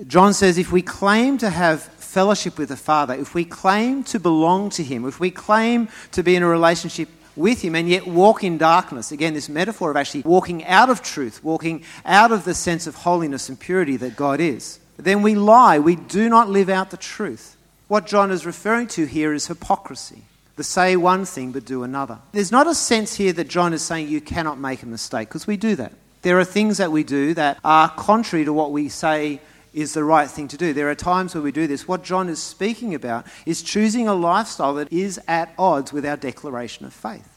John 0.06 0.34
says 0.34 0.58
if 0.58 0.70
we 0.70 0.82
claim 0.82 1.38
to 1.38 1.48
have 1.48 1.82
fellowship 1.82 2.58
with 2.58 2.68
the 2.68 2.76
Father, 2.76 3.14
if 3.14 3.34
we 3.34 3.46
claim 3.46 4.04
to 4.04 4.20
belong 4.20 4.68
to 4.70 4.82
Him, 4.82 5.06
if 5.06 5.18
we 5.18 5.30
claim 5.30 5.88
to 6.12 6.22
be 6.22 6.36
in 6.36 6.42
a 6.42 6.46
relationship 6.46 7.08
with 7.36 7.62
Him 7.62 7.74
and 7.74 7.88
yet 7.88 8.06
walk 8.06 8.44
in 8.44 8.58
darkness, 8.58 9.10
again, 9.10 9.32
this 9.32 9.48
metaphor 9.48 9.90
of 9.90 9.96
actually 9.96 10.24
walking 10.26 10.62
out 10.66 10.90
of 10.90 11.00
truth, 11.00 11.42
walking 11.42 11.82
out 12.04 12.32
of 12.32 12.44
the 12.44 12.52
sense 12.52 12.86
of 12.86 12.96
holiness 12.96 13.48
and 13.48 13.58
purity 13.58 13.96
that 13.96 14.14
God 14.14 14.40
is, 14.40 14.78
then 14.98 15.22
we 15.22 15.34
lie. 15.34 15.78
We 15.78 15.96
do 15.96 16.28
not 16.28 16.50
live 16.50 16.68
out 16.68 16.90
the 16.90 16.98
truth. 16.98 17.56
What 17.88 18.06
John 18.06 18.30
is 18.30 18.44
referring 18.44 18.88
to 18.88 19.06
here 19.06 19.32
is 19.32 19.46
hypocrisy 19.46 20.24
the 20.56 20.64
say 20.64 20.96
one 20.96 21.24
thing 21.24 21.52
but 21.52 21.64
do 21.64 21.82
another. 21.82 22.18
There's 22.32 22.52
not 22.52 22.66
a 22.66 22.74
sense 22.74 23.14
here 23.14 23.32
that 23.34 23.48
John 23.48 23.72
is 23.72 23.82
saying 23.82 24.08
you 24.08 24.20
cannot 24.20 24.58
make 24.58 24.82
a 24.82 24.86
mistake, 24.86 25.28
because 25.28 25.46
we 25.46 25.56
do 25.56 25.76
that. 25.76 25.92
There 26.22 26.38
are 26.40 26.44
things 26.44 26.78
that 26.78 26.90
we 26.90 27.04
do 27.04 27.34
that 27.34 27.58
are 27.64 27.88
contrary 27.90 28.44
to 28.44 28.52
what 28.52 28.72
we 28.72 28.88
say 28.88 29.40
is 29.72 29.92
the 29.92 30.02
right 30.02 30.28
thing 30.28 30.48
to 30.48 30.56
do. 30.56 30.72
There 30.72 30.88
are 30.88 30.94
times 30.94 31.34
where 31.34 31.42
we 31.42 31.52
do 31.52 31.66
this. 31.66 31.86
What 31.86 32.02
John 32.02 32.30
is 32.30 32.42
speaking 32.42 32.94
about 32.94 33.26
is 33.44 33.62
choosing 33.62 34.08
a 34.08 34.14
lifestyle 34.14 34.74
that 34.74 34.90
is 34.90 35.20
at 35.28 35.54
odds 35.58 35.92
with 35.92 36.06
our 36.06 36.16
declaration 36.16 36.86
of 36.86 36.94
faith. 36.94 37.28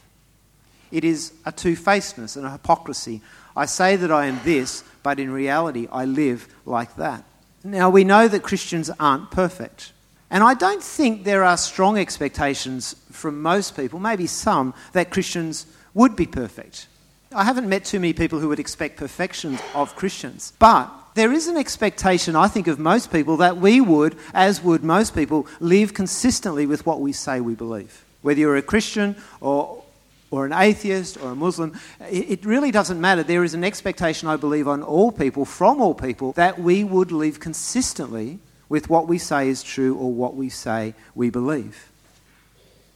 It 0.89 1.03
is 1.03 1.33
a 1.45 1.51
two 1.51 1.75
facedness 1.75 2.37
and 2.37 2.45
a 2.45 2.51
hypocrisy. 2.51 3.21
I 3.55 3.65
say 3.65 3.97
that 3.97 4.11
I 4.11 4.27
am 4.27 4.39
this, 4.45 4.83
but 5.03 5.19
in 5.19 5.31
reality 5.31 5.87
I 5.91 6.05
live 6.05 6.47
like 6.65 6.95
that. 6.95 7.25
Now 7.63 7.89
we 7.89 8.05
know 8.05 8.27
that 8.29 8.41
Christians 8.41 8.89
aren't 8.99 9.31
perfect. 9.31 9.91
And 10.31 10.43
I 10.43 10.53
don't 10.53 10.83
think 10.83 11.23
there 11.23 11.43
are 11.43 11.57
strong 11.57 11.97
expectations 11.97 12.95
from 13.11 13.41
most 13.41 13.75
people, 13.75 13.99
maybe 13.99 14.27
some, 14.27 14.73
that 14.93 15.09
Christians 15.09 15.65
would 15.93 16.15
be 16.15 16.27
perfect. 16.27 16.87
I 17.33 17.43
haven't 17.43 17.69
met 17.69 17.85
too 17.85 17.99
many 17.99 18.13
people 18.13 18.39
who 18.39 18.49
would 18.49 18.59
expect 18.59 18.97
perfection 18.97 19.59
of 19.73 19.95
Christians. 19.95 20.53
But 20.59 20.91
there 21.15 21.31
is 21.31 21.47
an 21.47 21.57
expectation, 21.57 22.35
I 22.35 22.47
think, 22.47 22.67
of 22.67 22.79
most 22.79 23.11
people 23.11 23.37
that 23.37 23.57
we 23.57 23.81
would, 23.81 24.17
as 24.33 24.63
would 24.63 24.83
most 24.83 25.15
people, 25.15 25.47
live 25.59 25.93
consistently 25.93 26.65
with 26.65 26.85
what 26.85 27.01
we 27.01 27.11
say 27.11 27.41
we 27.41 27.55
believe. 27.55 28.05
Whether 28.21 28.39
you're 28.39 28.57
a 28.57 28.61
Christian 28.61 29.15
or, 29.41 29.83
or 30.31 30.45
an 30.45 30.53
atheist 30.53 31.17
or 31.17 31.31
a 31.31 31.35
Muslim, 31.35 31.79
it 32.01 32.45
really 32.45 32.71
doesn't 32.71 33.01
matter. 33.01 33.23
There 33.23 33.43
is 33.43 33.53
an 33.53 33.63
expectation, 33.63 34.27
I 34.27 34.35
believe, 34.35 34.67
on 34.67 34.83
all 34.83 35.11
people, 35.11 35.45
from 35.45 35.81
all 35.81 35.95
people, 35.95 36.33
that 36.33 36.59
we 36.59 36.83
would 36.83 37.11
live 37.11 37.39
consistently 37.39 38.39
with 38.69 38.89
what 38.89 39.07
we 39.07 39.17
say 39.17 39.49
is 39.49 39.63
true 39.63 39.95
or 39.95 40.13
what 40.13 40.35
we 40.35 40.47
say 40.49 40.93
we 41.15 41.29
believe. 41.29 41.89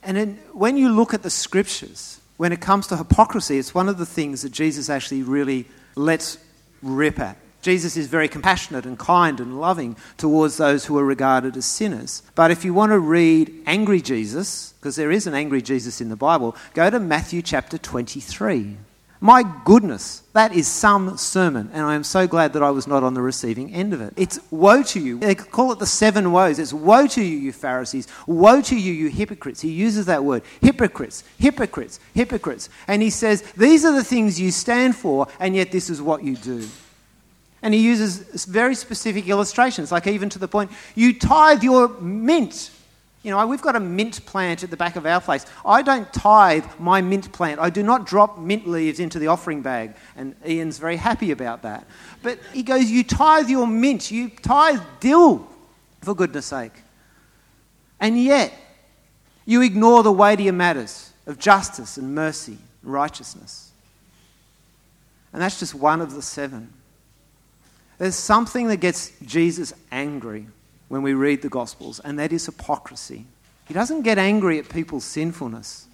And 0.03 0.17
in, 0.17 0.35
when 0.53 0.77
you 0.77 0.89
look 0.89 1.13
at 1.13 1.23
the 1.23 1.29
scriptures, 1.29 2.21
when 2.37 2.51
it 2.51 2.61
comes 2.61 2.87
to 2.87 2.97
hypocrisy, 2.97 3.57
it's 3.57 3.73
one 3.73 3.89
of 3.89 3.97
the 3.97 4.05
things 4.05 4.43
that 4.43 4.51
Jesus 4.51 4.89
actually 4.89 5.23
really 5.23 5.65
lets 5.95 6.37
rip 6.81 7.19
at. 7.19 7.37
Jesus 7.61 7.95
is 7.95 8.07
very 8.07 8.27
compassionate 8.27 8.85
and 8.85 8.99
kind 8.99 9.39
and 9.39 9.59
loving 9.59 9.95
towards 10.17 10.57
those 10.57 10.85
who 10.85 10.97
are 10.97 11.05
regarded 11.05 11.55
as 11.55 11.65
sinners. 11.65 12.21
But 12.35 12.51
if 12.51 12.65
you 12.65 12.73
want 12.73 12.91
to 12.91 12.99
read 12.99 13.63
angry 13.65 14.01
Jesus, 14.01 14.73
because 14.73 14.97
there 14.97 15.11
is 15.11 15.27
an 15.27 15.33
angry 15.33 15.61
Jesus 15.61 16.01
in 16.01 16.09
the 16.09 16.17
Bible, 16.17 16.57
go 16.73 16.89
to 16.89 16.99
Matthew 16.99 17.41
chapter 17.41 17.77
23. 17.77 18.75
My 19.23 19.45
goodness, 19.63 20.21
that 20.33 20.53
is 20.53 20.67
some 20.67 21.15
sermon, 21.15 21.69
and 21.71 21.85
I 21.85 21.95
am 21.95 22.03
so 22.03 22.27
glad 22.27 22.51
that 22.51 22.61
I 22.61 22.71
was 22.71 22.87
not 22.87 23.03
on 23.03 23.13
the 23.13 23.21
receiving 23.21 23.73
end 23.73 23.93
of 23.93 24.01
it. 24.01 24.13
It's 24.17 24.37
woe 24.51 24.83
to 24.83 24.99
you. 24.99 25.17
They 25.19 25.33
call 25.33 25.71
it 25.71 25.79
the 25.79 25.85
seven 25.85 26.33
woes. 26.33 26.59
It's 26.59 26.73
woe 26.73 27.07
to 27.07 27.23
you, 27.23 27.37
you 27.37 27.53
Pharisees. 27.53 28.09
Woe 28.27 28.61
to 28.63 28.75
you, 28.75 28.91
you 28.91 29.07
hypocrites. 29.07 29.61
He 29.61 29.71
uses 29.71 30.07
that 30.07 30.25
word 30.25 30.43
hypocrites, 30.59 31.23
hypocrites, 31.39 32.01
hypocrites. 32.13 32.67
And 32.85 33.01
he 33.01 33.09
says, 33.09 33.43
These 33.55 33.85
are 33.85 33.93
the 33.93 34.03
things 34.03 34.41
you 34.41 34.51
stand 34.51 34.97
for, 34.97 35.29
and 35.39 35.55
yet 35.55 35.71
this 35.71 35.89
is 35.89 36.01
what 36.01 36.21
you 36.21 36.35
do. 36.35 36.67
And 37.61 37.73
he 37.73 37.79
uses 37.79 38.43
very 38.43 38.75
specific 38.75 39.29
illustrations, 39.29 39.89
like 39.89 40.05
even 40.05 40.27
to 40.31 40.39
the 40.39 40.49
point, 40.49 40.69
you 40.95 41.17
tithe 41.17 41.63
your 41.63 41.87
mint 42.01 42.71
you 43.23 43.31
know, 43.31 43.47
we've 43.47 43.61
got 43.61 43.77
a 43.77 43.79
mint 43.79 44.25
plant 44.25 44.63
at 44.63 44.69
the 44.69 44.75
back 44.75 44.97
of 44.97 45.05
our 45.05 45.21
place. 45.21 45.45
I 45.65 45.81
don't 45.81 46.11
tithe 46.11 46.65
my 46.77 47.01
mint 47.01 47.31
plant. 47.31 47.59
I 47.59 47.69
do 47.69 47.81
not 47.81 48.05
drop 48.05 48.37
mint 48.37 48.67
leaves 48.67 48.99
into 48.99 49.17
the 49.17 49.27
offering 49.27 49.61
bag. 49.61 49.95
And 50.17 50.35
Ian's 50.45 50.77
very 50.77 50.97
happy 50.97 51.31
about 51.31 51.61
that. 51.61 51.87
But 52.21 52.37
he 52.51 52.63
goes, 52.63 52.91
You 52.91 53.03
tithe 53.03 53.49
your 53.49 53.65
mint, 53.65 54.11
you 54.11 54.29
tithe 54.29 54.81
dill, 54.99 55.47
for 56.01 56.13
goodness 56.13 56.47
sake. 56.47 56.73
And 58.01 58.21
yet, 58.21 58.53
you 59.45 59.61
ignore 59.61 60.03
the 60.03 60.11
weightier 60.11 60.51
matters 60.51 61.11
of 61.25 61.39
justice 61.39 61.95
and 61.95 62.13
mercy 62.13 62.57
and 62.81 62.91
righteousness. 62.91 63.71
And 65.31 65.41
that's 65.41 65.59
just 65.59 65.73
one 65.73 66.01
of 66.01 66.13
the 66.13 66.21
seven. 66.21 66.73
There's 67.97 68.15
something 68.15 68.67
that 68.67 68.77
gets 68.77 69.13
Jesus 69.25 69.73
angry 69.93 70.47
when 70.87 71.01
we 71.01 71.13
read 71.13 71.41
the 71.41 71.49
Gospels, 71.49 71.99
and 71.99 72.19
that 72.19 72.31
is 72.31 72.45
hypocrisy. 72.45 73.25
He 73.65 73.73
doesn't 73.73 74.01
get 74.01 74.17
angry 74.17 74.59
at 74.59 74.69
people's 74.69 75.05
sinfulness, 75.05 75.87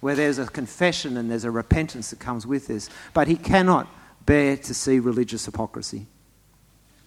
where 0.00 0.14
there's 0.14 0.38
a 0.38 0.46
confession 0.46 1.16
and 1.16 1.30
there's 1.30 1.44
a 1.44 1.50
repentance 1.50 2.10
that 2.10 2.20
comes 2.20 2.46
with 2.46 2.66
this, 2.66 2.90
but 3.14 3.28
he 3.28 3.36
cannot 3.36 3.88
bear 4.24 4.56
to 4.56 4.74
see 4.74 4.98
religious 4.98 5.46
hypocrisy. 5.46 6.06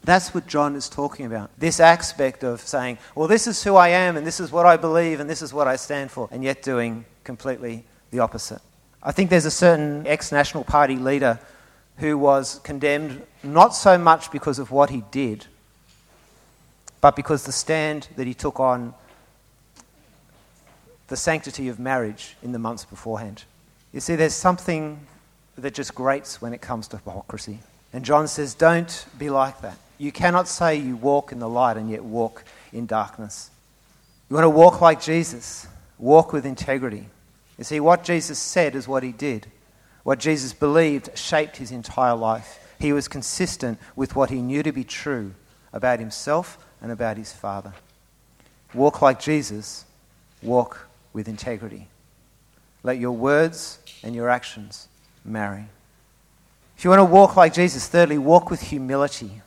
That's 0.04 0.34
what 0.34 0.48
John 0.48 0.76
is 0.76 0.90
talking 0.90 1.26
about. 1.26 1.52
This 1.58 1.80
aspect 1.80 2.44
of 2.44 2.62
saying, 2.62 2.98
well, 3.16 3.28
this 3.28 3.48
is 3.48 3.64
who 3.64 3.76
I 3.76 3.90
am, 3.90 4.18
and 4.18 4.26
this 4.26 4.40
is 4.40 4.52
what 4.52 4.66
I 4.66 4.78
believe, 4.78 5.20
and 5.20 5.30
this 5.30 5.42
is 5.42 5.54
what 5.54 5.68
I 5.68 5.76
stand 5.76 6.10
for, 6.10 6.30
and 6.32 6.44
yet 6.44 6.62
doing 6.62 7.06
completely 7.24 7.86
the 8.12 8.20
opposite. 8.20 8.62
I 9.04 9.12
think 9.12 9.30
there's 9.30 9.46
a 9.46 9.52
certain 9.52 10.08
ex 10.08 10.32
National 10.32 10.64
Party 10.64 10.96
leader 10.96 11.40
who 11.98 12.18
was 12.18 12.60
condemned 12.64 13.22
not 13.44 13.76
so 13.76 13.98
much 13.98 14.32
because 14.32 14.58
of 14.58 14.72
what 14.72 14.90
he 14.90 15.04
did, 15.12 15.46
but 17.02 17.16
because 17.16 17.46
the 17.46 17.52
stand 17.52 18.08
that 18.16 18.28
he 18.28 18.34
took 18.34 18.60
on 18.60 18.94
the 21.10 21.18
sanctity 21.18 21.68
of 21.68 21.80
marriage 21.80 22.38
in 22.44 22.52
the 22.52 22.60
months 22.60 22.86
beforehand. 22.86 23.44
You 23.92 24.00
see, 24.00 24.16
there's 24.16 24.36
something 24.36 25.00
that 25.58 25.74
just 25.74 25.96
grates 25.96 26.42
when 26.42 26.54
it 26.54 26.62
comes 26.62 26.88
to 26.90 26.98
hypocrisy. 26.98 27.60
And 27.92 28.06
John 28.06 28.28
says, 28.28 28.54
Don't 28.54 29.06
be 29.18 29.30
like 29.30 29.62
that. 29.62 29.78
You 29.98 30.12
cannot 30.12 30.48
say 30.48 30.76
you 30.76 30.96
walk 30.96 31.32
in 31.32 31.40
the 31.40 31.50
light 31.50 31.76
and 31.78 31.90
yet 31.90 32.04
walk 32.04 32.44
in 32.72 32.86
darkness. 32.86 33.50
You 34.30 34.36
want 34.36 34.46
to 34.46 34.50
walk 34.50 34.80
like 34.80 35.02
Jesus, 35.02 35.68
walk 35.98 36.32
with 36.32 36.46
integrity. 36.46 37.08
You 37.58 37.64
see, 37.64 37.80
what 37.80 38.04
Jesus 38.04 38.38
said 38.40 38.76
is 38.76 38.88
what 38.88 39.04
he 39.04 39.12
did. 39.12 39.48
What 40.04 40.20
Jesus 40.20 40.54
believed 40.54 41.18
shaped 41.18 41.58
his 41.58 41.72
entire 41.72 42.16
life. 42.16 42.60
He 42.80 42.94
was 42.94 43.08
consistent 43.08 43.80
with 43.96 44.16
what 44.16 44.30
he 44.30 44.42
knew 44.42 44.64
to 44.64 44.72
be 44.72 44.84
true 44.84 45.34
about 45.74 46.00
himself 46.00 46.58
and 46.82 46.92
about 46.92 47.18
his 47.18 47.32
Father. 47.32 47.74
Walk 48.74 49.02
like 49.02 49.20
Jesus, 49.20 49.86
walk 50.42 50.88
with 51.14 51.28
integrity. 51.28 51.88
Let 52.84 52.98
your 52.98 53.12
words 53.12 53.80
and 54.04 54.16
your 54.16 54.30
actions 54.30 54.88
marry. 55.26 55.66
If 56.78 56.84
you 56.86 56.90
want 56.90 57.00
to 57.00 57.06
walk 57.06 57.36
like 57.36 57.54
Jesus, 57.54 57.88
thirdly, 57.88 58.18
walk 58.18 58.50
with 58.50 58.62
humility. 58.62 59.42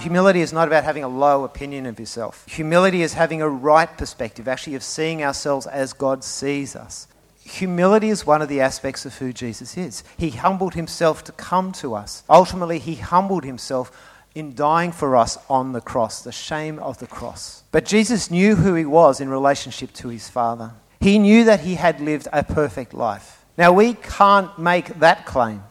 Humility 0.00 0.40
is 0.40 0.52
not 0.52 0.66
about 0.66 0.84
having 0.84 1.04
a 1.04 1.08
low 1.08 1.44
opinion 1.44 1.86
of 1.86 2.00
yourself. 2.00 2.44
Humility 2.48 3.02
is 3.02 3.14
having 3.14 3.40
a 3.40 3.48
right 3.48 3.96
perspective, 3.96 4.48
actually, 4.48 4.74
of 4.74 4.82
seeing 4.82 5.22
ourselves 5.22 5.66
as 5.66 5.92
God 5.92 6.24
sees 6.24 6.74
us. 6.74 7.06
Humility 7.44 8.08
is 8.08 8.26
one 8.26 8.42
of 8.42 8.48
the 8.48 8.60
aspects 8.60 9.06
of 9.06 9.14
who 9.18 9.32
Jesus 9.32 9.76
is. 9.76 10.02
He 10.18 10.30
humbled 10.30 10.74
himself 10.74 11.22
to 11.24 11.32
come 11.32 11.70
to 11.74 11.94
us. 11.94 12.24
Ultimately, 12.28 12.80
he 12.80 12.96
humbled 12.96 13.44
himself 13.44 13.92
in 14.36 14.54
dying 14.54 14.92
for 14.92 15.16
us 15.16 15.38
on 15.48 15.72
the 15.72 15.80
cross, 15.80 16.22
the 16.22 16.30
shame 16.30 16.78
of 16.80 16.98
the 16.98 17.06
cross. 17.06 17.62
But 17.72 17.86
Jesus 17.86 18.30
knew 18.30 18.54
who 18.54 18.74
he 18.74 18.84
was 18.84 19.18
in 19.18 19.30
relationship 19.30 19.94
to 19.94 20.08
his 20.08 20.28
Father. 20.28 20.72
He 21.00 21.18
knew 21.18 21.44
that 21.44 21.60
he 21.60 21.76
had 21.76 22.02
lived 22.02 22.28
a 22.34 22.44
perfect 22.44 22.92
life. 22.92 23.44
Now, 23.56 23.72
we 23.72 23.94
can't 23.94 24.58
make 24.58 24.88
that 25.00 25.24
claim. 25.24 25.62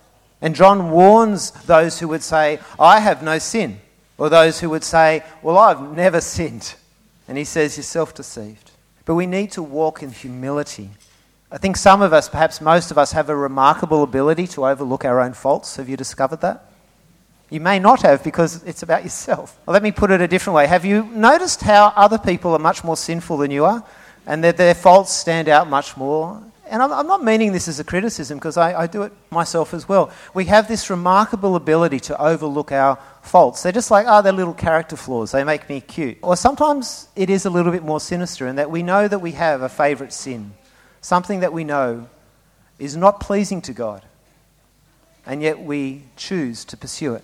And 0.42 0.56
John 0.56 0.90
warns 0.90 1.52
those 1.52 2.00
who 2.00 2.08
would 2.08 2.24
say, 2.24 2.60
I 2.80 3.00
have 3.02 3.22
no 3.22 3.38
sin, 3.38 3.80
or 4.18 4.30
those 4.30 4.60
who 4.60 4.72
would 4.72 4.84
say, 4.84 5.24
Well, 5.44 5.60
I've 5.60 5.96
never 5.96 6.20
sinned. 6.20 6.74
And 7.28 7.38
he 7.38 7.44
says, 7.44 7.78
You're 7.78 7.84
self 7.84 8.16
deceived. 8.16 8.72
But 9.06 9.14
we 9.14 9.28
need 9.28 9.52
to 9.52 9.62
walk 9.62 10.02
in 10.02 10.10
humility. 10.10 10.90
I 11.52 11.60
think 11.60 11.78
some 11.78 12.02
of 12.02 12.14
us, 12.14 12.28
perhaps 12.30 12.60
most 12.60 12.90
of 12.90 12.98
us, 12.98 13.12
have 13.12 13.30
a 13.30 13.36
remarkable 13.36 14.02
ability 14.02 14.48
to 14.48 14.66
overlook 14.66 15.06
our 15.06 15.22
own 15.22 15.34
faults. 15.34 15.76
Have 15.76 15.88
you 15.88 15.98
discovered 15.98 16.42
that? 16.42 16.66
You 17.50 17.60
may 17.60 17.80
not 17.80 18.02
have 18.02 18.24
because 18.24 18.64
it's 18.64 18.84
about 18.84 19.04
yourself. 19.04 19.58
Well, 19.66 19.74
let 19.74 19.84
me 19.84 19.92
put 19.92 20.12
it 20.12 20.20
a 20.22 20.28
different 20.28 20.56
way. 20.56 20.68
Have 20.68 20.84
you 20.84 21.06
noticed 21.06 21.62
how 21.62 21.94
other 21.96 22.18
people 22.18 22.54
are 22.54 22.60
much 22.60 22.84
more 22.84 22.98
sinful 22.98 23.38
than 23.38 23.52
you 23.52 23.66
are 23.66 23.84
and 24.26 24.44
that 24.44 24.58
their 24.58 24.74
faults 24.74 25.12
stand 25.14 25.48
out 25.48 25.70
much 25.70 25.96
more? 25.96 26.42
and 26.68 26.82
I'm, 26.82 27.08
not 27.08 27.24
meaning 27.24 27.52
this 27.52 27.68
as 27.68 27.80
a 27.80 27.84
criticism 27.84 28.38
because 28.38 28.58
I, 28.58 28.82
I 28.82 28.88
do 28.88 29.04
it 29.04 29.14
myself 29.30 29.74
as 29.74 29.88
well. 29.88 30.12
We 30.34 30.46
have 30.46 30.68
this 30.68 30.90
remarkable 30.90 31.56
ability 31.56 32.00
to 32.02 32.22
overlook 32.22 32.72
our 32.72 32.98
faults. 33.22 33.62
They're 33.62 33.72
just 33.72 33.92
like, 33.92 34.06
oh, 34.10 34.22
they're 34.22 34.34
little 34.34 34.54
character 34.54 34.96
flaws. 34.96 35.32
They 35.32 35.44
make 35.44 35.70
me 35.70 35.82
cute. 35.82 36.18
Or 36.24 36.36
sometimes 36.36 37.08
it 37.16 37.30
is 37.30 37.46
a 37.46 37.50
little 37.50 37.72
bit 37.72 37.84
more 37.84 38.00
sinister 38.00 38.48
in 38.48 38.56
that 38.56 38.72
we 38.72 38.82
know 38.82 39.08
that 39.08 39.20
we 39.20 39.34
have 39.34 39.62
a 39.62 39.70
favourite 39.70 40.12
sin, 40.12 40.54
something 41.02 41.42
that 41.42 41.54
we 41.54 41.64
know 41.64 42.10
is 42.80 42.98
not 42.98 43.20
pleasing 43.20 43.62
to 43.62 43.74
God, 43.74 44.02
and 45.26 45.42
yet 45.42 45.60
we 45.62 46.04
choose 46.16 46.66
to 46.66 46.78
pursue 46.78 47.16
it. 47.16 47.24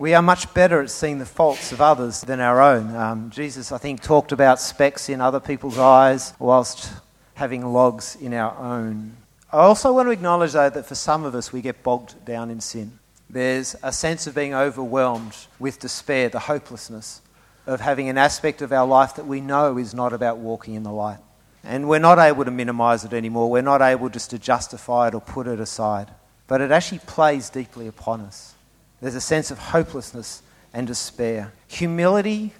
We 0.00 0.14
are 0.14 0.22
much 0.22 0.54
better 0.54 0.80
at 0.80 0.88
seeing 0.88 1.18
the 1.18 1.26
faults 1.26 1.72
of 1.72 1.82
others 1.82 2.22
than 2.22 2.40
our 2.40 2.62
own. 2.62 2.96
Um, 2.96 3.28
Jesus, 3.28 3.70
I 3.70 3.76
think, 3.76 4.00
talked 4.00 4.32
about 4.32 4.58
specks 4.58 5.10
in 5.10 5.20
other 5.20 5.40
people's 5.40 5.76
eyes 5.76 6.32
whilst 6.38 6.90
having 7.34 7.70
logs 7.70 8.16
in 8.16 8.32
our 8.32 8.56
own. 8.56 9.14
I 9.52 9.58
also 9.58 9.92
want 9.92 10.06
to 10.06 10.10
acknowledge, 10.12 10.52
though, 10.52 10.70
that 10.70 10.86
for 10.86 10.94
some 10.94 11.24
of 11.24 11.34
us, 11.34 11.52
we 11.52 11.60
get 11.60 11.82
bogged 11.82 12.24
down 12.24 12.50
in 12.50 12.62
sin. 12.62 12.98
There's 13.28 13.76
a 13.82 13.92
sense 13.92 14.26
of 14.26 14.34
being 14.34 14.54
overwhelmed 14.54 15.36
with 15.58 15.80
despair, 15.80 16.30
the 16.30 16.38
hopelessness 16.38 17.20
of 17.66 17.82
having 17.82 18.08
an 18.08 18.16
aspect 18.16 18.62
of 18.62 18.72
our 18.72 18.86
life 18.86 19.16
that 19.16 19.26
we 19.26 19.42
know 19.42 19.76
is 19.76 19.92
not 19.92 20.14
about 20.14 20.38
walking 20.38 20.72
in 20.72 20.82
the 20.82 20.90
light. 20.90 21.18
And 21.62 21.90
we're 21.90 21.98
not 21.98 22.18
able 22.18 22.46
to 22.46 22.50
minimize 22.50 23.04
it 23.04 23.12
anymore. 23.12 23.50
We're 23.50 23.60
not 23.60 23.82
able 23.82 24.08
just 24.08 24.30
to 24.30 24.38
justify 24.38 25.08
it 25.08 25.14
or 25.14 25.20
put 25.20 25.46
it 25.46 25.60
aside. 25.60 26.08
But 26.46 26.62
it 26.62 26.70
actually 26.70 27.00
plays 27.00 27.50
deeply 27.50 27.86
upon 27.86 28.22
us. 28.22 28.54
There's 29.00 29.14
a 29.14 29.20
sense 29.20 29.50
of 29.50 29.58
hopelessness 29.58 30.42
and 30.72 30.86
despair. 30.86 31.52
Humility 31.68 32.52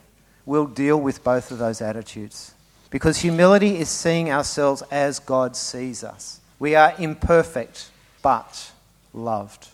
will 0.47 0.67
deal 0.67 1.01
with 1.01 1.23
both 1.23 1.51
of 1.51 1.59
those 1.59 1.81
attitudes. 1.81 2.55
Because 2.91 3.19
humility 3.19 3.79
is 3.79 3.89
seeing 3.89 4.31
ourselves 4.31 4.83
as 4.91 5.19
God 5.21 5.55
sees 5.55 6.03
us. 6.03 6.41
We 6.59 6.75
are 6.75 6.95
imperfect, 6.99 7.91
but 8.21 8.73
loved. 9.15 9.69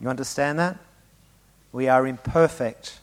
You 0.00 0.08
understand 0.08 0.58
that? 0.58 0.76
We 1.72 1.88
are 1.88 2.06
imperfect, 2.06 3.00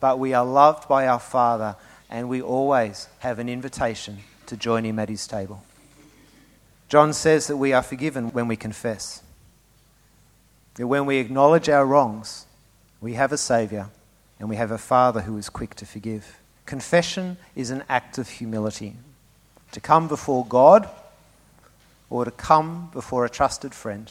but 0.00 0.18
we 0.18 0.34
are 0.34 0.44
loved 0.44 0.88
by 0.88 1.06
our 1.06 1.18
Father, 1.18 1.76
and 2.08 2.28
we 2.28 2.40
always 2.40 3.08
have 3.18 3.38
an 3.38 3.48
invitation 3.48 4.18
to 4.46 4.56
join 4.56 4.84
Him 4.84 4.98
at 4.98 5.08
His 5.08 5.26
table. 5.26 5.62
John 6.88 7.12
says 7.12 7.48
that 7.48 7.56
we 7.56 7.72
are 7.72 7.82
forgiven 7.82 8.30
when 8.30 8.48
we 8.48 8.56
confess. 8.56 9.22
That 10.78 10.86
when 10.86 11.06
we 11.06 11.18
acknowledge 11.18 11.68
our 11.68 11.84
wrongs, 11.84 12.46
we 13.00 13.14
have 13.14 13.32
a 13.32 13.36
Saviour 13.36 13.90
and 14.38 14.48
we 14.48 14.56
have 14.56 14.70
a 14.70 14.78
Father 14.78 15.22
who 15.22 15.36
is 15.36 15.50
quick 15.50 15.74
to 15.74 15.86
forgive. 15.86 16.38
Confession 16.66 17.36
is 17.56 17.70
an 17.70 17.82
act 17.88 18.16
of 18.16 18.28
humility. 18.28 18.94
To 19.72 19.80
come 19.80 20.06
before 20.08 20.46
God 20.46 20.88
or 22.08 22.24
to 22.24 22.30
come 22.30 22.90
before 22.92 23.24
a 23.24 23.30
trusted 23.30 23.74
friend 23.74 24.10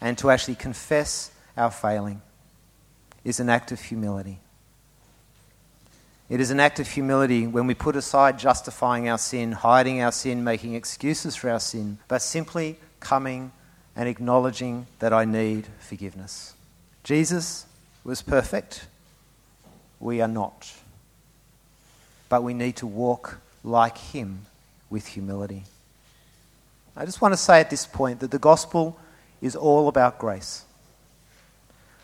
and 0.00 0.16
to 0.18 0.30
actually 0.30 0.54
confess 0.54 1.30
our 1.56 1.70
failing 1.70 2.22
is 3.22 3.38
an 3.38 3.50
act 3.50 3.72
of 3.72 3.80
humility. 3.80 4.38
It 6.30 6.40
is 6.40 6.50
an 6.50 6.60
act 6.60 6.80
of 6.80 6.88
humility 6.88 7.46
when 7.46 7.66
we 7.66 7.74
put 7.74 7.94
aside 7.94 8.38
justifying 8.38 9.06
our 9.06 9.18
sin, 9.18 9.52
hiding 9.52 10.00
our 10.00 10.12
sin, 10.12 10.42
making 10.42 10.74
excuses 10.74 11.36
for 11.36 11.50
our 11.50 11.60
sin, 11.60 11.98
but 12.08 12.22
simply 12.22 12.78
coming 13.00 13.52
and 13.94 14.08
acknowledging 14.08 14.86
that 14.98 15.12
I 15.12 15.24
need 15.24 15.66
forgiveness. 15.80 16.54
Jesus 17.04 17.66
was 18.04 18.22
perfect. 18.22 18.86
We 20.00 20.20
are 20.20 20.28
not. 20.28 20.72
But 22.28 22.42
we 22.42 22.54
need 22.54 22.76
to 22.76 22.86
walk 22.86 23.38
like 23.62 23.98
him 23.98 24.46
with 24.90 25.06
humility. 25.08 25.64
I 26.96 27.04
just 27.04 27.20
want 27.20 27.32
to 27.32 27.38
say 27.38 27.60
at 27.60 27.70
this 27.70 27.86
point 27.86 28.20
that 28.20 28.30
the 28.30 28.38
gospel 28.38 28.98
is 29.40 29.56
all 29.56 29.88
about 29.88 30.18
grace. 30.18 30.64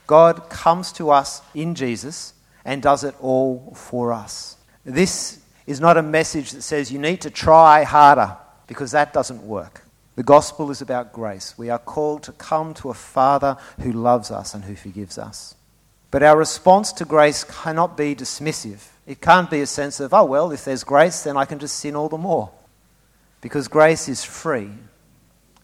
God 0.07 0.49
comes 0.49 0.93
to 0.93 1.11
us 1.11 1.43
in 1.55 1.75
Jesus 1.75 2.33
and 2.65 2.83
does 2.83 3.05
it 3.05 3.15
all 3.21 3.73
for 3.75 4.13
us. 4.13 4.57
This 4.85 5.41
is 5.67 5.81
not 5.81 5.99
a 5.99 6.03
message 6.03 6.53
that 6.53 6.63
says 6.63 6.91
you 6.91 6.99
need 6.99 7.21
to 7.21 7.31
try 7.31 7.85
harder 7.85 8.37
because 8.67 8.93
that 8.93 9.13
doesn't 9.13 9.43
work. 9.43 9.83
The 10.19 10.25
gospel 10.25 10.73
is 10.73 10.83
about 10.83 11.13
grace. 11.13 11.57
We 11.57 11.71
are 11.71 11.79
called 11.79 12.25
to 12.25 12.33
come 12.33 12.75
to 12.75 12.91
a 12.91 12.95
Father 12.95 13.57
who 13.79 13.93
loves 13.93 14.33
us 14.33 14.53
and 14.53 14.65
who 14.65 14.75
forgives 14.75 15.17
us. 15.17 15.55
But 16.11 16.25
our 16.25 16.37
response 16.37 16.93
to 16.95 17.05
grace 17.05 17.45
cannot 17.45 17.97
be 17.97 18.17
dismissive. 18.17 18.89
It 19.07 19.21
can't 19.21 19.49
be 19.49 19.61
a 19.61 19.67
sense 19.67 20.01
of, 20.01 20.13
oh, 20.13 20.25
well, 20.25 20.51
if 20.51 20.65
there's 20.65 20.83
grace, 20.83 21.23
then 21.23 21.37
I 21.37 21.45
can 21.45 21.61
just 21.61 21.79
sin 21.79 21.95
all 21.95 22.09
the 22.09 22.19
more. 22.19 22.51
Because 23.43 23.69
grace 23.69 24.09
is 24.09 24.25
free, 24.25 24.71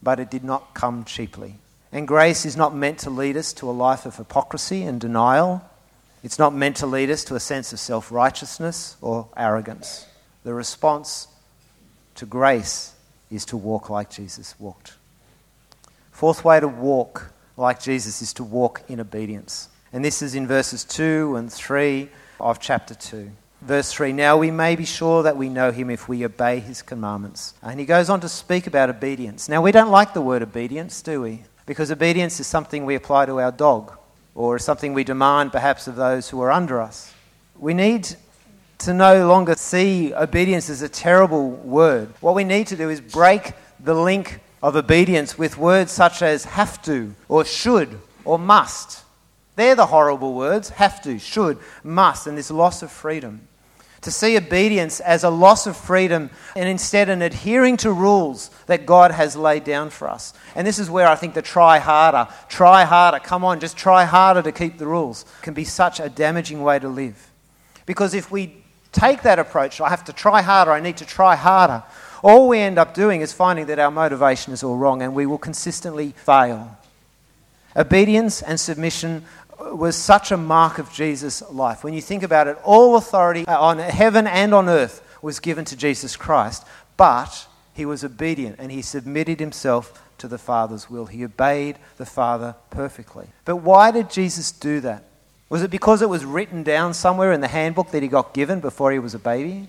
but 0.00 0.20
it 0.20 0.30
did 0.30 0.44
not 0.44 0.72
come 0.72 1.02
cheaply. 1.02 1.56
And 1.90 2.06
grace 2.06 2.46
is 2.46 2.56
not 2.56 2.76
meant 2.76 3.00
to 3.00 3.10
lead 3.10 3.36
us 3.36 3.52
to 3.54 3.68
a 3.68 3.72
life 3.72 4.06
of 4.06 4.18
hypocrisy 4.18 4.84
and 4.84 5.00
denial. 5.00 5.68
It's 6.22 6.38
not 6.38 6.54
meant 6.54 6.76
to 6.76 6.86
lead 6.86 7.10
us 7.10 7.24
to 7.24 7.34
a 7.34 7.40
sense 7.40 7.72
of 7.72 7.80
self 7.80 8.12
righteousness 8.12 8.98
or 9.00 9.26
arrogance. 9.36 10.06
The 10.44 10.54
response 10.54 11.26
to 12.14 12.24
grace 12.24 12.93
is 13.34 13.44
to 13.46 13.56
walk 13.56 13.90
like 13.90 14.10
Jesus 14.10 14.54
walked. 14.58 14.94
Fourth 16.12 16.44
way 16.44 16.60
to 16.60 16.68
walk 16.68 17.32
like 17.56 17.80
Jesus 17.80 18.22
is 18.22 18.32
to 18.34 18.44
walk 18.44 18.82
in 18.88 19.00
obedience. 19.00 19.68
And 19.92 20.04
this 20.04 20.22
is 20.22 20.34
in 20.34 20.46
verses 20.46 20.84
2 20.84 21.36
and 21.36 21.52
3 21.52 22.08
of 22.40 22.60
chapter 22.60 22.94
2. 22.94 23.30
Verse 23.62 23.92
3 23.92 24.12
Now 24.12 24.36
we 24.36 24.50
may 24.50 24.76
be 24.76 24.84
sure 24.84 25.22
that 25.22 25.36
we 25.36 25.48
know 25.48 25.72
him 25.72 25.88
if 25.90 26.08
we 26.08 26.24
obey 26.24 26.60
his 26.60 26.82
commandments. 26.82 27.54
And 27.62 27.80
he 27.80 27.86
goes 27.86 28.10
on 28.10 28.20
to 28.20 28.28
speak 28.28 28.66
about 28.66 28.90
obedience. 28.90 29.48
Now, 29.48 29.62
we 29.62 29.72
don't 29.72 29.90
like 29.90 30.14
the 30.14 30.20
word 30.20 30.42
obedience, 30.42 31.00
do 31.00 31.22
we? 31.22 31.44
Because 31.66 31.90
obedience 31.90 32.38
is 32.40 32.46
something 32.46 32.84
we 32.84 32.94
apply 32.94 33.26
to 33.26 33.40
our 33.40 33.52
dog 33.52 33.96
or 34.34 34.58
something 34.58 34.92
we 34.92 35.04
demand 35.04 35.52
perhaps 35.52 35.86
of 35.86 35.96
those 35.96 36.28
who 36.28 36.40
are 36.42 36.50
under 36.50 36.80
us. 36.80 37.14
We 37.56 37.72
need 37.72 38.16
to 38.78 38.94
no 38.94 39.26
longer 39.28 39.54
see 39.54 40.12
obedience 40.14 40.68
as 40.68 40.82
a 40.82 40.88
terrible 40.88 41.50
word. 41.50 42.12
What 42.20 42.34
we 42.34 42.44
need 42.44 42.66
to 42.68 42.76
do 42.76 42.90
is 42.90 43.00
break 43.00 43.52
the 43.80 43.94
link 43.94 44.40
of 44.62 44.76
obedience 44.76 45.38
with 45.38 45.58
words 45.58 45.92
such 45.92 46.22
as 46.22 46.44
have 46.44 46.82
to 46.82 47.14
or 47.28 47.44
should 47.44 48.00
or 48.24 48.38
must. 48.38 49.04
They're 49.56 49.74
the 49.74 49.86
horrible 49.86 50.34
words 50.34 50.70
have 50.70 51.02
to, 51.02 51.18
should, 51.18 51.58
must, 51.82 52.26
and 52.26 52.36
this 52.36 52.50
loss 52.50 52.82
of 52.82 52.90
freedom 52.90 53.46
to 54.04 54.10
see 54.10 54.36
obedience 54.36 55.00
as 55.00 55.24
a 55.24 55.30
loss 55.30 55.66
of 55.66 55.76
freedom 55.76 56.30
and 56.54 56.68
instead 56.68 57.08
an 57.08 57.22
adhering 57.22 57.76
to 57.78 57.90
rules 57.90 58.50
that 58.66 58.86
God 58.86 59.10
has 59.10 59.34
laid 59.34 59.64
down 59.64 59.90
for 59.90 60.08
us. 60.08 60.34
And 60.54 60.66
this 60.66 60.78
is 60.78 60.90
where 60.90 61.08
I 61.08 61.14
think 61.14 61.34
the 61.34 61.42
try 61.42 61.78
harder, 61.78 62.28
try 62.48 62.84
harder, 62.84 63.18
come 63.18 63.44
on, 63.44 63.60
just 63.60 63.76
try 63.76 64.04
harder 64.04 64.42
to 64.42 64.52
keep 64.52 64.78
the 64.78 64.86
rules 64.86 65.24
can 65.42 65.54
be 65.54 65.64
such 65.64 66.00
a 66.00 66.08
damaging 66.08 66.62
way 66.62 66.78
to 66.78 66.88
live. 66.88 67.30
Because 67.86 68.14
if 68.14 68.30
we 68.30 68.63
take 68.94 69.22
that 69.22 69.38
approach, 69.38 69.80
I 69.80 69.90
have 69.90 70.04
to 70.04 70.12
try 70.12 70.40
harder, 70.40 70.72
I 70.72 70.80
need 70.80 70.96
to 70.98 71.04
try 71.04 71.36
harder, 71.36 71.82
all 72.22 72.48
we 72.48 72.58
end 72.58 72.78
up 72.78 72.94
doing 72.94 73.20
is 73.20 73.34
finding 73.34 73.66
that 73.66 73.78
our 73.78 73.90
motivation 73.90 74.54
is 74.54 74.62
all 74.62 74.78
wrong 74.78 75.02
and 75.02 75.14
we 75.14 75.26
will 75.26 75.36
consistently 75.36 76.14
fail. 76.16 76.78
Obedience 77.76 78.40
and 78.40 78.58
submission 78.58 79.26
was 79.58 79.94
such 79.94 80.32
a 80.32 80.36
mark 80.38 80.78
of 80.78 80.90
Jesus' 80.90 81.42
life. 81.50 81.84
When 81.84 81.92
you 81.92 82.00
think 82.00 82.22
about 82.22 82.46
it, 82.46 82.56
all 82.64 82.96
authority 82.96 83.46
on 83.46 83.78
heaven 83.78 84.26
and 84.26 84.54
on 84.54 84.70
earth 84.70 85.02
was 85.20 85.38
given 85.38 85.66
to 85.66 85.76
Jesus 85.76 86.16
Christ, 86.16 86.66
but 86.96 87.46
he 87.74 87.84
was 87.84 88.04
obedient 88.04 88.56
and 88.58 88.72
he 88.72 88.80
submitted 88.80 89.38
himself 89.38 90.02
to 90.16 90.28
the 90.28 90.38
Father's 90.38 90.88
will. 90.88 91.06
He 91.06 91.24
obeyed 91.24 91.76
the 91.98 92.06
Father 92.06 92.54
perfectly. 92.70 93.26
But 93.44 93.56
why 93.56 93.90
did 93.90 94.08
Jesus 94.08 94.50
do 94.50 94.80
that? 94.80 95.04
Was 95.48 95.62
it 95.62 95.70
because 95.70 96.02
it 96.02 96.08
was 96.08 96.24
written 96.24 96.62
down 96.62 96.94
somewhere 96.94 97.32
in 97.32 97.40
the 97.40 97.48
handbook 97.48 97.90
that 97.90 98.02
he 98.02 98.08
got 98.08 98.34
given 98.34 98.60
before 98.60 98.92
he 98.92 98.98
was 98.98 99.14
a 99.14 99.18
baby? 99.18 99.68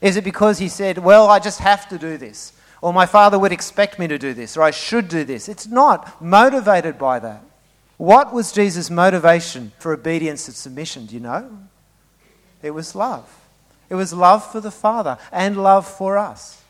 Is 0.00 0.16
it 0.16 0.24
because 0.24 0.58
he 0.58 0.68
said, 0.68 0.98
Well, 0.98 1.28
I 1.28 1.38
just 1.38 1.60
have 1.60 1.88
to 1.88 1.98
do 1.98 2.16
this? 2.16 2.52
Or 2.82 2.92
my 2.92 3.06
father 3.06 3.38
would 3.38 3.52
expect 3.52 3.98
me 3.98 4.06
to 4.06 4.18
do 4.18 4.34
this, 4.34 4.56
or 4.56 4.62
I 4.62 4.70
should 4.70 5.08
do 5.08 5.24
this? 5.24 5.48
It's 5.48 5.66
not 5.66 6.22
motivated 6.22 6.98
by 6.98 7.18
that. 7.20 7.42
What 7.96 8.32
was 8.32 8.52
Jesus' 8.52 8.90
motivation 8.90 9.72
for 9.78 9.94
obedience 9.94 10.46
and 10.46 10.56
submission? 10.56 11.06
Do 11.06 11.14
you 11.14 11.20
know? 11.20 11.50
It 12.62 12.72
was 12.72 12.94
love. 12.94 13.32
It 13.88 13.94
was 13.94 14.12
love 14.12 14.44
for 14.50 14.60
the 14.60 14.70
Father 14.70 15.16
and 15.32 15.62
love 15.62 15.86
for 15.86 16.18
us. 16.18 16.62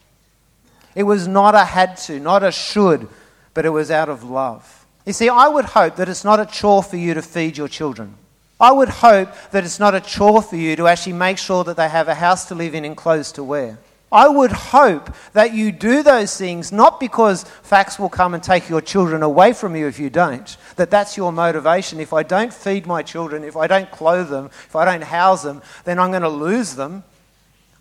It 0.95 1.03
was 1.03 1.27
not 1.27 1.55
a 1.55 1.65
had 1.65 1.97
to, 1.99 2.21
not 2.21 2.43
a 2.43 2.53
should, 2.53 3.09
but 3.55 3.67
it 3.67 3.71
was 3.71 3.91
out 3.91 4.09
of 4.09 4.23
love. 4.23 4.87
You 5.05 5.13
see, 5.13 5.29
I 5.29 5.49
would 5.49 5.67
hope 5.67 5.97
that 5.97 6.09
it's 6.09 6.25
not 6.25 6.41
a 6.41 6.47
chore 6.47 6.83
for 6.83 6.97
you 6.97 7.15
to 7.15 7.23
feed 7.23 7.59
your 7.59 7.69
children. 7.69 8.15
I 8.61 8.73
would 8.73 8.89
hope 8.89 9.29
that 9.51 9.65
it's 9.65 9.79
not 9.79 9.95
a 9.95 10.01
chore 10.01 10.41
for 10.43 10.57
you 10.57 10.77
to 10.77 10.89
actually 10.89 11.13
make 11.13 11.39
sure 11.39 11.63
that 11.65 11.77
they 11.77 11.89
have 11.89 12.09
a 12.09 12.15
house 12.15 12.47
to 12.47 12.55
live 12.55 12.75
in 12.75 12.85
and 12.85 12.97
clothes 12.97 13.33
to 13.33 13.45
wear. 13.45 13.79
I 14.11 14.29
would 14.29 14.53
hope 14.53 15.15
that 15.33 15.53
you 15.53 15.73
do 15.73 16.03
those 16.03 16.37
things 16.37 16.71
not 16.71 17.01
because 17.01 17.45
FACS 17.45 17.99
will 17.99 18.09
come 18.09 18.35
and 18.35 18.43
take 18.43 18.69
your 18.69 18.81
children 18.81 19.23
away 19.23 19.53
from 19.53 19.75
you 19.75 19.89
if 19.89 19.99
you 19.99 20.11
don't, 20.11 20.57
that 20.77 20.91
that's 20.91 21.17
your 21.17 21.33
motivation. 21.33 22.01
If 22.01 22.13
I 22.13 22.23
don't 22.23 22.55
feed 22.55 22.87
my 22.87 23.03
children, 23.03 23.45
if 23.45 23.57
I 23.57 23.67
don't 23.67 23.91
clothe 23.91 24.31
them, 24.31 24.47
if 24.47 24.77
I 24.77 24.85
don't 24.85 25.03
house 25.03 25.43
them, 25.43 25.61
then 25.85 25.99
I'm 25.99 26.11
going 26.11 26.23
to 26.23 26.29
lose 26.29 26.77
them. 26.77 27.03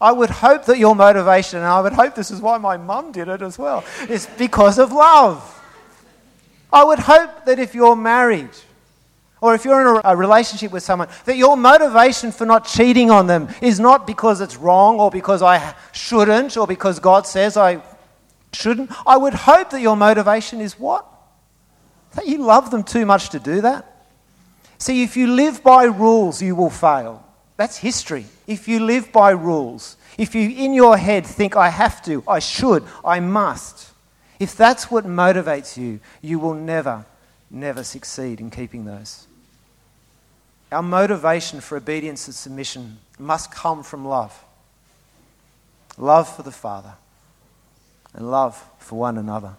I 0.01 0.11
would 0.11 0.29
hope 0.29 0.65
that 0.65 0.77
your 0.77 0.95
motivation, 0.95 1.59
and 1.59 1.67
I 1.67 1.79
would 1.79 1.93
hope 1.93 2.15
this 2.15 2.31
is 2.31 2.41
why 2.41 2.57
my 2.57 2.75
mum 2.75 3.11
did 3.11 3.29
it 3.29 3.41
as 3.41 3.57
well, 3.57 3.85
is 4.09 4.27
because 4.37 4.77
of 4.77 4.91
love. 4.91 5.51
I 6.73 6.83
would 6.83 6.99
hope 6.99 7.45
that 7.45 7.59
if 7.59 7.73
you're 7.73 7.95
married, 7.95 8.49
or 9.45 9.53
if 9.53 9.63
you're 9.63 9.95
in 9.95 10.01
a 10.03 10.15
relationship 10.15 10.71
with 10.71 10.81
someone, 10.81 11.07
that 11.25 11.37
your 11.37 11.55
motivation 11.55 12.31
for 12.31 12.47
not 12.47 12.65
cheating 12.65 13.11
on 13.11 13.27
them 13.27 13.47
is 13.61 13.79
not 13.79 14.07
because 14.07 14.41
it's 14.41 14.57
wrong 14.57 14.99
or 14.99 15.11
because 15.11 15.43
I 15.43 15.75
shouldn't 15.91 16.57
or 16.57 16.65
because 16.65 16.97
God 16.99 17.27
says 17.27 17.55
I 17.55 17.83
shouldn't. 18.53 18.89
I 19.05 19.17
would 19.17 19.35
hope 19.35 19.69
that 19.69 19.81
your 19.81 19.95
motivation 19.95 20.61
is 20.61 20.79
what? 20.79 21.05
That 22.15 22.27
you 22.27 22.39
love 22.39 22.71
them 22.71 22.83
too 22.83 23.05
much 23.05 23.29
to 23.29 23.39
do 23.39 23.61
that. 23.61 23.85
See, 24.79 25.03
if 25.03 25.15
you 25.15 25.27
live 25.27 25.61
by 25.61 25.83
rules, 25.83 26.41
you 26.41 26.55
will 26.55 26.71
fail. 26.71 27.23
That's 27.55 27.77
history. 27.77 28.25
If 28.47 28.67
you 28.67 28.79
live 28.79 29.11
by 29.11 29.29
rules, 29.29 29.95
if 30.17 30.33
you 30.33 30.49
in 30.49 30.73
your 30.73 30.97
head 30.97 31.23
think, 31.23 31.55
I 31.55 31.69
have 31.69 32.03
to, 32.05 32.23
I 32.27 32.39
should, 32.39 32.83
I 33.05 33.19
must, 33.19 33.91
if 34.39 34.57
that's 34.57 34.89
what 34.89 35.05
motivates 35.05 35.77
you, 35.77 35.99
you 36.23 36.39
will 36.39 36.55
never, 36.55 37.05
never 37.51 37.83
succeed 37.83 38.39
in 38.41 38.49
keeping 38.49 38.85
those. 38.85 39.27
Our 40.75 40.83
motivation 40.83 41.61
for 41.61 41.77
obedience 41.77 42.27
and 42.27 42.35
submission 42.35 42.97
must 43.17 43.49
come 43.49 43.81
from 43.81 44.05
love 44.05 44.43
love 45.97 46.27
for 46.27 46.43
the 46.43 46.51
Father 46.51 46.95
and 48.13 48.29
love 48.29 48.61
for 48.79 48.99
one 48.99 49.17
another. 49.17 49.53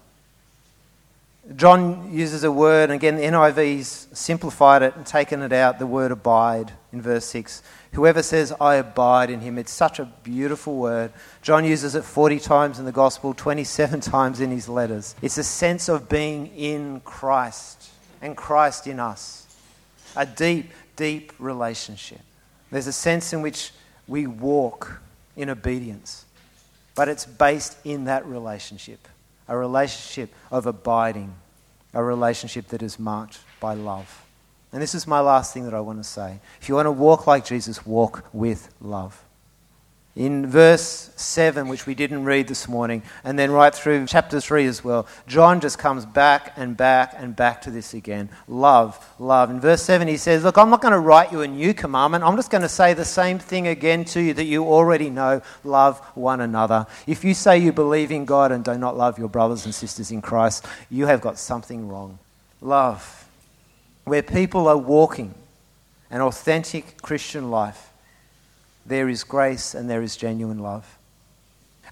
John 1.57 2.13
uses 2.13 2.45
a 2.45 2.53
word, 2.53 2.91
and 2.91 2.93
again, 2.93 3.17
the 3.17 3.23
NIV's 3.23 4.09
simplified 4.13 4.83
it 4.83 4.95
and 4.95 5.07
taken 5.07 5.41
it 5.41 5.55
out, 5.55 5.79
the 5.79 5.87
word 5.87 6.13
abide 6.13 6.73
in 6.93 7.01
verse 7.01 7.25
6. 7.25 7.63
Whoever 7.93 8.23
says, 8.23 8.53
I 8.61 8.75
abide 8.75 9.31
in 9.31 9.41
him, 9.41 9.57
it's 9.57 9.73
such 9.73 9.99
a 9.99 10.05
beautiful 10.23 10.77
word. 10.77 11.13
John 11.41 11.65
uses 11.65 11.95
it 11.95 12.05
40 12.05 12.41
times 12.41 12.79
in 12.79 12.85
the 12.85 12.93
gospel, 12.93 13.33
27 13.33 14.01
times 14.03 14.41
in 14.41 14.51
his 14.51 14.69
letters. 14.69 15.15
It's 15.23 15.39
a 15.39 15.45
sense 15.45 15.89
of 15.89 16.11
being 16.11 16.49
in 16.49 17.01
Christ 17.01 17.89
and 18.21 18.37
Christ 18.37 18.87
in 18.87 19.01
us. 19.01 19.45
A 20.15 20.27
deep, 20.27 20.71
deep 20.97 21.33
relationship. 21.39 22.21
There's 22.71 22.87
a 22.87 22.93
sense 22.93 23.33
in 23.33 23.43
which 23.43 23.73
we 24.09 24.27
walk 24.27 25.01
in 25.37 25.51
obedience, 25.51 26.25
but 26.95 27.09
it's 27.09 27.27
based 27.27 27.77
in 27.85 28.05
that 28.05 28.27
relationship 28.27 29.07
a 29.49 29.57
relationship 29.57 30.35
of 30.51 30.67
abiding, 30.67 31.33
a 31.95 32.03
relationship 32.03 32.69
that 32.69 32.83
is 32.83 32.99
marked 32.99 33.39
by 33.61 33.75
love. 33.75 34.25
And 34.73 34.83
this 34.83 34.95
is 34.95 35.07
my 35.07 35.21
last 35.21 35.55
thing 35.55 35.65
that 35.65 35.75
I 35.75 35.81
want 35.81 35.99
to 35.99 36.05
say. 36.05 36.41
If 36.61 36.69
you 36.69 36.75
want 36.75 36.87
to 36.87 36.93
walk 36.93 37.27
like 37.27 37.45
Jesus, 37.45 37.87
walk 37.87 38.25
with 38.33 38.75
love. 38.81 39.23
In 40.17 40.47
verse 40.47 41.11
7, 41.17 41.69
which 41.69 41.85
we 41.85 41.95
didn't 41.95 42.25
read 42.25 42.49
this 42.49 42.69
morning, 42.69 43.03
and 43.23 43.39
then 43.39 43.51
right 43.51 43.75
through 43.75 44.07
chapter 44.07 44.41
3 44.41 44.65
as 44.65 44.83
well, 44.83 45.07
John 45.27 45.61
just 45.61 45.79
comes 45.79 46.07
back 46.07 46.55
and 46.57 46.75
back 46.75 47.15
and 47.19 47.37
back 47.37 47.61
to 47.63 47.71
this 47.71 47.93
again. 47.93 48.31
Love, 48.49 48.99
love. 49.19 49.51
In 49.51 49.61
verse 49.61 49.83
7, 49.83 50.09
he 50.09 50.17
says, 50.17 50.43
Look, 50.43 50.57
I'm 50.57 50.71
not 50.71 50.81
going 50.81 50.93
to 50.93 50.99
write 50.99 51.33
you 51.33 51.43
a 51.43 51.47
new 51.47 51.75
commandment. 51.75 52.25
I'm 52.25 52.37
just 52.37 52.51
going 52.51 52.63
to 52.63 52.69
say 52.69 52.95
the 52.95 53.05
same 53.05 53.39
thing 53.39 53.67
again 53.67 54.07
to 54.07 54.23
you 54.23 54.33
that 54.33 54.45
you 54.45 54.65
already 54.65 55.11
know 55.11 55.43
love 55.65 55.99
one 56.15 56.41
another. 56.41 56.87
If 57.07 57.23
you 57.23 57.35
say 57.35 57.59
you 57.59 57.75
believe 57.75 58.11
in 58.11 58.25
God 58.25 58.53
and 58.53 58.65
do 58.65 58.79
not 58.79 58.97
love 58.97 59.19
your 59.19 59.29
brothers 59.29 59.67
and 59.67 59.75
sisters 59.75 60.11
in 60.11 60.23
Christ, 60.23 60.65
you 60.89 61.05
have 61.05 61.21
got 61.21 61.39
something 61.39 61.89
wrong. 61.89 62.19
Love, 62.63 63.29
where 64.05 64.23
people 64.23 64.67
are 64.67 64.79
walking 64.79 65.35
an 66.09 66.23
authentic 66.23 67.03
Christian 67.03 67.51
life 67.51 67.91
there 68.87 69.09
is 69.09 69.25
grace 69.25 69.75
and 69.75 69.91
there 69.91 70.03
is 70.03 70.17
genuine 70.17 70.59
love. 70.59 70.99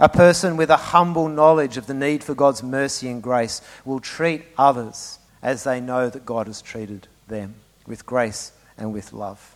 A 0.00 0.09
person 0.09 0.57
with 0.57 0.70
a 0.70 0.76
humble 0.76 1.28
knowledge 1.28 1.76
of 1.76 1.87
the 1.87 1.94
need 1.94 2.24
for 2.24 2.35
God's 2.35 2.62
mercy 2.62 3.09
and 3.09 3.22
grace 3.22 3.61
will 3.85 4.00
treat 4.00 4.44
others 4.59 5.18
as 5.42 5.64
they 5.64 5.80
know 5.80 6.09
that 6.11 6.26
God 6.26 6.46
has 6.46 6.61
treated 6.62 7.07
them 7.28 7.54
with 7.87 8.07
grace 8.07 8.52
and 8.76 8.92
with 8.92 9.12
love. 9.12 9.54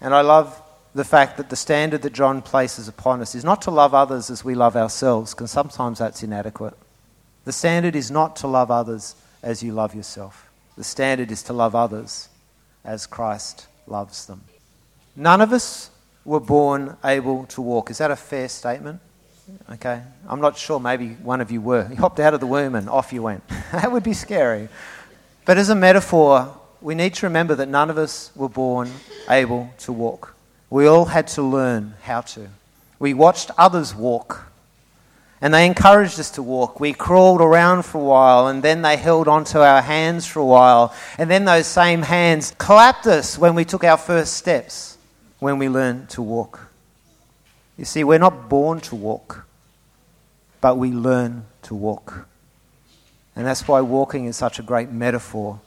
And 0.00 0.14
I 0.14 0.22
love 0.22 0.60
the 0.94 1.04
fact 1.04 1.36
that 1.36 1.48
the 1.48 1.56
standard 1.56 2.02
that 2.02 2.12
John 2.12 2.42
places 2.42 2.88
upon 2.88 3.20
us 3.20 3.34
is 3.34 3.44
not 3.44 3.62
to 3.62 3.70
love 3.70 3.94
others 3.94 4.30
as 4.30 4.44
we 4.44 4.54
love 4.54 4.76
ourselves, 4.76 5.32
because 5.32 5.50
sometimes 5.50 5.98
that's 5.98 6.22
inadequate. 6.22 6.74
The 7.44 7.52
standard 7.52 7.96
is 7.96 8.10
not 8.10 8.36
to 8.36 8.46
love 8.46 8.70
others 8.70 9.14
as 9.42 9.62
you 9.62 9.72
love 9.72 9.94
yourself. 9.94 10.50
The 10.76 10.84
standard 10.84 11.30
is 11.30 11.42
to 11.44 11.52
love 11.52 11.74
others 11.74 12.28
as 12.84 13.06
Christ 13.06 13.68
loves 13.86 14.26
them. 14.26 14.42
None 15.14 15.40
of 15.40 15.52
us 15.52 15.90
were 16.24 16.40
born 16.40 16.96
able 17.04 17.46
to 17.46 17.60
walk. 17.60 17.90
Is 17.90 17.98
that 17.98 18.10
a 18.10 18.16
fair 18.16 18.48
statement? 18.48 19.00
Okay. 19.72 20.00
I'm 20.28 20.40
not 20.40 20.56
sure. 20.56 20.78
Maybe 20.78 21.10
one 21.14 21.40
of 21.40 21.50
you 21.50 21.60
were. 21.60 21.88
You 21.90 21.96
hopped 21.96 22.20
out 22.20 22.34
of 22.34 22.40
the 22.40 22.46
womb 22.46 22.74
and 22.74 22.88
off 22.88 23.12
you 23.12 23.22
went. 23.22 23.46
that 23.72 23.90
would 23.90 24.02
be 24.02 24.12
scary. 24.12 24.68
But 25.44 25.58
as 25.58 25.68
a 25.68 25.74
metaphor, 25.74 26.56
we 26.80 26.94
need 26.94 27.14
to 27.14 27.26
remember 27.26 27.54
that 27.56 27.68
none 27.68 27.90
of 27.90 27.98
us 27.98 28.30
were 28.36 28.48
born 28.48 28.90
able 29.28 29.70
to 29.78 29.92
walk. 29.92 30.34
We 30.70 30.86
all 30.86 31.06
had 31.06 31.26
to 31.28 31.42
learn 31.42 31.94
how 32.02 32.22
to. 32.22 32.48
We 32.98 33.14
watched 33.14 33.50
others 33.58 33.94
walk. 33.94 34.46
And 35.40 35.52
they 35.52 35.66
encouraged 35.66 36.20
us 36.20 36.30
to 36.32 36.42
walk. 36.42 36.78
We 36.78 36.92
crawled 36.92 37.40
around 37.40 37.82
for 37.82 37.98
a 37.98 38.04
while, 38.04 38.46
and 38.46 38.62
then 38.62 38.82
they 38.82 38.96
held 38.96 39.26
onto 39.26 39.58
our 39.58 39.82
hands 39.82 40.24
for 40.24 40.38
a 40.38 40.44
while. 40.44 40.94
And 41.18 41.28
then 41.28 41.44
those 41.44 41.66
same 41.66 42.02
hands 42.02 42.54
clapped 42.58 43.08
us 43.08 43.36
when 43.36 43.56
we 43.56 43.64
took 43.64 43.82
our 43.82 43.96
first 43.96 44.34
steps 44.34 44.91
when 45.42 45.58
we 45.58 45.68
learn 45.68 46.06
to 46.06 46.22
walk. 46.22 46.70
You 47.76 47.84
see, 47.84 48.04
we're 48.04 48.20
not 48.20 48.48
born 48.48 48.80
to 48.82 48.94
walk, 48.94 49.44
but 50.60 50.78
we 50.78 50.92
learn 50.92 51.46
to 51.62 51.74
walk. 51.74 52.28
And 53.34 53.44
that's 53.44 53.66
why 53.66 53.80
walking 53.80 54.26
is 54.26 54.36
such 54.36 54.60
a 54.60 54.62
great 54.62 54.92
metaphor 54.92 55.58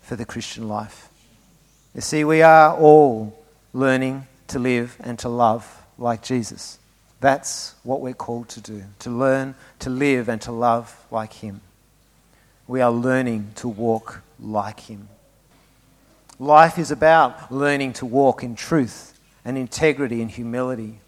for 0.00 0.14
the 0.14 0.24
Christian 0.24 0.68
life. 0.68 1.08
You 1.96 2.00
see, 2.00 2.22
we 2.22 2.42
are 2.42 2.76
all 2.76 3.36
learning 3.72 4.28
to 4.46 4.60
live 4.60 4.96
and 5.00 5.18
to 5.18 5.28
love 5.28 5.82
like 5.98 6.22
Jesus. 6.22 6.78
That's 7.18 7.74
what 7.82 8.00
we're 8.00 8.14
called 8.14 8.48
to 8.50 8.60
do 8.60 8.84
to 9.00 9.10
learn 9.10 9.56
to 9.80 9.90
live 9.90 10.28
and 10.28 10.40
to 10.42 10.52
love 10.52 10.96
like 11.10 11.32
Him. 11.32 11.60
We 12.68 12.80
are 12.80 12.92
learning 12.92 13.50
to 13.56 13.66
walk 13.66 14.22
like 14.38 14.78
Him. 14.78 15.08
Life 16.38 16.78
is 16.78 16.90
about 16.90 17.50
learning 17.50 17.94
to 17.94 18.06
walk 18.06 18.42
in 18.42 18.54
truth 18.54 19.18
and 19.44 19.58
integrity 19.58 20.22
and 20.22 20.30
humility. 20.30 21.00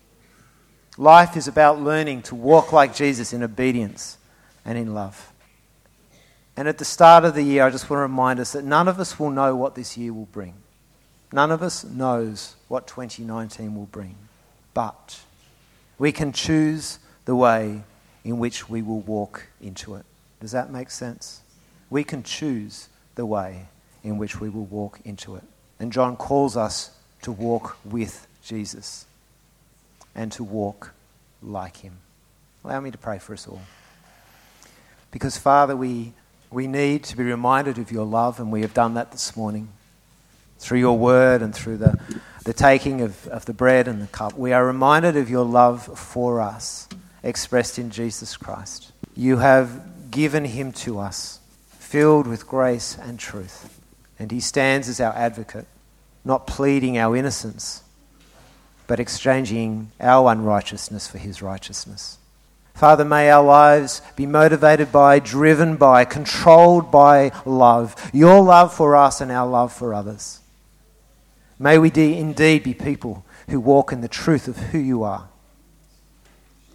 Life 0.99 1.37
is 1.37 1.47
about 1.47 1.81
learning 1.81 2.23
to 2.23 2.35
walk 2.35 2.73
like 2.73 2.95
Jesus 2.95 3.33
in 3.33 3.43
obedience 3.43 4.19
and 4.65 4.77
in 4.77 4.93
love. 4.93 5.33
And 6.57 6.67
at 6.67 6.79
the 6.79 6.85
start 6.85 7.25
of 7.25 7.35
the 7.35 7.43
year, 7.43 7.65
I 7.65 7.71
just 7.71 7.89
want 7.89 7.99
to 7.99 8.03
remind 8.03 8.41
us 8.41 8.53
that 8.53 8.65
none 8.65 8.89
of 8.89 8.99
us 8.99 9.21
will 9.21 9.31
know 9.31 9.55
what 9.55 9.77
this 9.77 9.97
year 9.97 10.13
will 10.13 10.27
bring. 10.27 10.55
None 11.33 11.53
of 11.53 11.63
us 11.63 11.85
knows 11.85 12.57
what 12.67 12.89
2019 12.89 13.75
will 13.77 13.87
bring. 13.87 14.17
But 14.75 15.21
we 15.97 16.11
can 16.11 16.33
choose 16.33 16.99
the 17.25 17.37
way 17.37 17.85
in 18.25 18.39
which 18.39 18.69
we 18.69 18.83
will 18.83 19.01
walk 19.01 19.47
into 19.61 19.95
it. 19.95 20.05
Does 20.41 20.51
that 20.53 20.73
make 20.73 20.91
sense? 20.91 21.43
We 21.89 22.03
can 22.03 22.25
choose 22.25 22.89
the 23.15 23.27
way 23.27 23.69
in 24.03 24.19
which 24.19 24.41
we 24.41 24.49
will 24.49 24.65
walk 24.65 25.01
into 25.05 25.37
it. 25.37 25.45
And 25.79 25.93
John 25.93 26.17
calls 26.17 26.57
us 26.57 26.91
to 27.23 27.33
walk 27.33 27.77
with 27.85 28.27
Jesus 28.43 29.07
and 30.15 30.33
to 30.33 30.45
walk 30.45 30.93
like 31.43 31.79
him. 31.79 31.99
Allow 32.65 32.81
me 32.81 32.91
to 32.91 32.99
pray 32.99 33.19
for 33.19 33.33
us 33.33 33.47
all. 33.47 33.63
Because, 35.11 35.39
Father, 35.39 35.77
we, 35.77 36.13
we 36.51 36.67
need 36.67 37.05
to 37.05 37.17
be 37.17 37.25
reminded 37.25 37.79
of 37.79 37.91
your 37.91 38.05
love, 38.05 38.39
and 38.39 38.53
we 38.53 38.61
have 38.61 38.75
done 38.75 38.95
that 38.95 39.13
this 39.13 39.37
morning 39.37 39.69
through 40.59 40.79
your 40.79 40.97
word 40.97 41.41
and 41.41 41.55
through 41.55 41.79
the, 41.79 41.99
the 42.45 42.53
taking 42.53 43.01
of, 43.01 43.27
of 43.29 43.47
the 43.47 43.55
bread 43.55 43.89
and 43.89 44.03
the 44.03 44.07
cup. 44.07 44.37
We 44.37 44.53
are 44.53 44.65
reminded 44.65 45.17
of 45.17 45.31
your 45.31 45.45
love 45.45 45.99
for 45.99 46.41
us, 46.41 46.87
expressed 47.23 47.79
in 47.79 47.91
Jesus 47.91 48.37
Christ. 48.37 48.93
You 49.17 49.39
have 49.39 50.11
given 50.11 50.45
him 50.45 50.73
to 50.73 50.99
us, 50.99 51.41
filled 51.71 52.27
with 52.27 52.47
grace 52.47 52.97
and 53.01 53.19
truth. 53.19 53.80
And 54.21 54.31
he 54.31 54.39
stands 54.39 54.89
as 54.89 55.01
our 55.01 55.15
advocate, 55.15 55.67
not 56.27 56.47
pleading 56.47 56.99
our 56.99 57.17
innocence, 57.17 57.83
but 58.87 59.01
exchanging 59.01 59.91
our 59.99 60.31
unrighteousness 60.31 61.09
for 61.09 61.17
his 61.17 61.41
righteousness. 61.41 62.19
Father, 62.75 63.05
may 63.05 63.31
our 63.31 63.43
lives 63.43 64.03
be 64.17 64.27
motivated 64.27 64.93
by, 64.93 65.21
driven 65.21 65.77
by, 65.77 66.05
controlled 66.05 66.91
by 66.91 67.33
love, 67.47 67.95
your 68.13 68.43
love 68.43 68.75
for 68.75 68.95
us 68.95 69.23
and 69.23 69.33
our 69.33 69.49
love 69.49 69.73
for 69.73 69.95
others. 69.95 70.41
May 71.59 71.79
we 71.79 71.91
de- 71.91 72.19
indeed 72.19 72.63
be 72.63 72.75
people 72.75 73.25
who 73.49 73.59
walk 73.59 73.91
in 73.91 74.03
the 74.03 74.09
truth 74.09 74.49
of 74.49 74.57
who 74.57 74.79
you 74.79 75.03
are, 75.03 75.29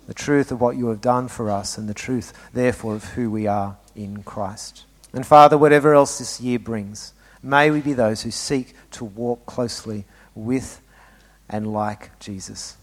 the 0.08 0.14
truth 0.14 0.52
of 0.52 0.62
what 0.62 0.78
you 0.78 0.88
have 0.88 1.02
done 1.02 1.28
for 1.28 1.50
us, 1.50 1.78
and 1.78 1.88
the 1.88 1.94
truth, 1.94 2.34
therefore, 2.54 2.96
of 2.96 3.04
who 3.14 3.30
we 3.30 3.46
are 3.46 3.78
in 3.96 4.24
Christ. 4.24 4.84
And 5.14 5.26
Father, 5.26 5.58
whatever 5.58 5.94
else 5.94 6.18
this 6.18 6.42
year 6.42 6.60
brings, 6.60 7.14
May 7.46 7.70
we 7.70 7.80
be 7.80 7.94
those 7.94 8.24
who 8.24 8.32
seek 8.32 8.74
to 8.92 9.06
walk 9.06 9.46
closely 9.46 10.06
with 10.34 10.82
and 11.48 11.72
like 11.72 12.18
Jesus. 12.20 12.76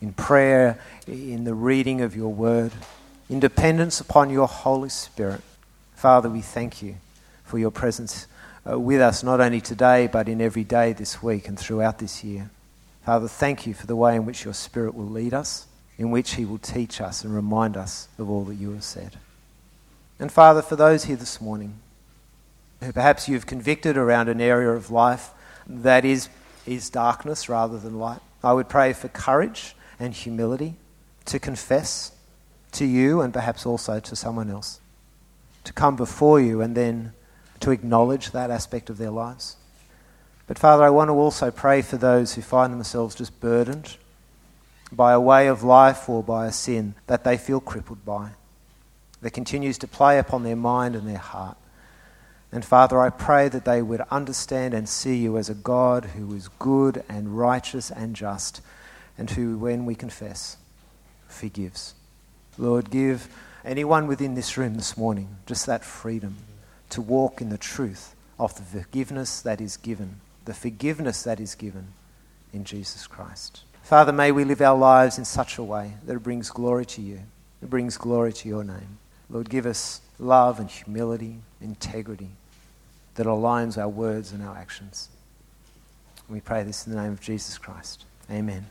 in 0.00 0.12
prayer, 0.12 0.80
in 1.06 1.44
the 1.44 1.54
reading 1.54 2.00
of 2.00 2.16
your 2.16 2.32
word, 2.32 2.72
in 3.28 3.38
dependence 3.38 4.00
upon 4.00 4.30
your 4.30 4.48
Holy 4.48 4.88
Spirit. 4.88 5.42
Father, 5.94 6.28
we 6.28 6.40
thank 6.40 6.82
you 6.82 6.96
for 7.44 7.58
your 7.58 7.70
presence 7.70 8.26
uh, 8.68 8.78
with 8.78 9.00
us, 9.00 9.22
not 9.22 9.40
only 9.40 9.60
today, 9.60 10.06
but 10.06 10.28
in 10.28 10.40
every 10.40 10.64
day 10.64 10.92
this 10.92 11.22
week 11.22 11.46
and 11.48 11.58
throughout 11.58 11.98
this 11.98 12.24
year. 12.24 12.50
Father, 13.04 13.28
thank 13.28 13.66
you 13.66 13.74
for 13.74 13.86
the 13.86 13.96
way 13.96 14.16
in 14.16 14.24
which 14.24 14.44
your 14.44 14.54
Spirit 14.54 14.94
will 14.94 15.08
lead 15.08 15.34
us, 15.34 15.66
in 15.98 16.10
which 16.10 16.34
he 16.34 16.44
will 16.44 16.58
teach 16.58 17.00
us 17.00 17.22
and 17.22 17.34
remind 17.34 17.76
us 17.76 18.08
of 18.18 18.30
all 18.30 18.44
that 18.44 18.54
you 18.54 18.72
have 18.72 18.84
said. 18.84 19.16
And 20.18 20.32
Father, 20.32 20.62
for 20.62 20.76
those 20.76 21.04
here 21.04 21.16
this 21.16 21.40
morning 21.40 21.78
who 22.80 22.92
perhaps 22.92 23.28
you've 23.28 23.46
convicted 23.46 23.96
around 23.96 24.28
an 24.28 24.40
area 24.40 24.70
of 24.70 24.90
life 24.90 25.30
that 25.66 26.04
is, 26.04 26.28
is 26.66 26.90
darkness 26.90 27.48
rather 27.48 27.78
than 27.78 27.98
light, 27.98 28.20
I 28.42 28.52
would 28.52 28.68
pray 28.68 28.92
for 28.92 29.08
courage 29.08 29.74
and 29.98 30.14
humility 30.14 30.76
to 31.26 31.38
confess 31.38 32.12
to 32.72 32.84
you 32.84 33.20
and 33.20 33.32
perhaps 33.32 33.66
also 33.66 34.00
to 34.00 34.16
someone 34.16 34.50
else, 34.50 34.80
to 35.64 35.72
come 35.72 35.96
before 35.96 36.40
you 36.40 36.60
and 36.62 36.76
then 36.76 37.12
to 37.60 37.70
acknowledge 37.70 38.30
that 38.30 38.50
aspect 38.50 38.88
of 38.88 38.98
their 38.98 39.10
lives. 39.10 39.56
But 40.46 40.58
Father, 40.58 40.82
I 40.82 40.90
want 40.90 41.08
to 41.08 41.12
also 41.12 41.50
pray 41.50 41.82
for 41.82 41.96
those 41.96 42.34
who 42.34 42.42
find 42.42 42.72
themselves 42.72 43.14
just 43.14 43.38
burdened 43.40 43.96
by 44.90 45.12
a 45.12 45.20
way 45.20 45.46
of 45.46 45.62
life 45.62 46.08
or 46.08 46.22
by 46.22 46.46
a 46.46 46.52
sin 46.52 46.94
that 47.06 47.22
they 47.22 47.36
feel 47.36 47.60
crippled 47.60 48.04
by 48.04 48.30
that 49.20 49.30
continues 49.30 49.78
to 49.78 49.86
play 49.86 50.18
upon 50.18 50.42
their 50.42 50.56
mind 50.56 50.96
and 50.96 51.06
their 51.06 51.18
heart. 51.18 51.56
And 52.52 52.64
Father, 52.64 53.00
I 53.00 53.10
pray 53.10 53.48
that 53.48 53.64
they 53.64 53.80
would 53.80 54.00
understand 54.10 54.74
and 54.74 54.88
see 54.88 55.16
you 55.16 55.38
as 55.38 55.48
a 55.48 55.54
God 55.54 56.06
who 56.06 56.34
is 56.34 56.48
good 56.58 57.04
and 57.08 57.38
righteous 57.38 57.90
and 57.90 58.16
just, 58.16 58.60
and 59.16 59.30
who, 59.30 59.56
when 59.56 59.86
we 59.86 59.94
confess, 59.94 60.56
forgives. 61.28 61.94
Lord, 62.58 62.90
give 62.90 63.28
anyone 63.64 64.08
within 64.08 64.34
this 64.34 64.56
room 64.56 64.74
this 64.74 64.96
morning 64.96 65.36
just 65.46 65.66
that 65.66 65.84
freedom 65.84 66.38
to 66.90 67.00
walk 67.00 67.40
in 67.40 67.50
the 67.50 67.58
truth 67.58 68.16
of 68.36 68.56
the 68.56 68.80
forgiveness 68.80 69.40
that 69.42 69.60
is 69.60 69.76
given, 69.76 70.20
the 70.44 70.54
forgiveness 70.54 71.22
that 71.22 71.38
is 71.38 71.54
given 71.54 71.88
in 72.52 72.64
Jesus 72.64 73.06
Christ. 73.06 73.62
Father, 73.82 74.12
may 74.12 74.32
we 74.32 74.44
live 74.44 74.60
our 74.60 74.76
lives 74.76 75.18
in 75.18 75.24
such 75.24 75.56
a 75.56 75.62
way 75.62 75.92
that 76.04 76.16
it 76.16 76.22
brings 76.22 76.50
glory 76.50 76.86
to 76.86 77.00
you, 77.00 77.20
it 77.62 77.70
brings 77.70 77.96
glory 77.96 78.32
to 78.32 78.48
your 78.48 78.64
name. 78.64 78.98
Lord, 79.28 79.48
give 79.48 79.66
us 79.66 80.00
love 80.18 80.58
and 80.58 80.68
humility, 80.68 81.36
integrity 81.60 82.30
that 83.20 83.26
aligns 83.26 83.76
our 83.76 83.86
words 83.86 84.32
and 84.32 84.42
our 84.42 84.56
actions. 84.56 85.10
We 86.30 86.40
pray 86.40 86.62
this 86.62 86.86
in 86.86 86.94
the 86.94 87.02
name 87.02 87.12
of 87.12 87.20
Jesus 87.20 87.58
Christ. 87.58 88.06
Amen. 88.30 88.64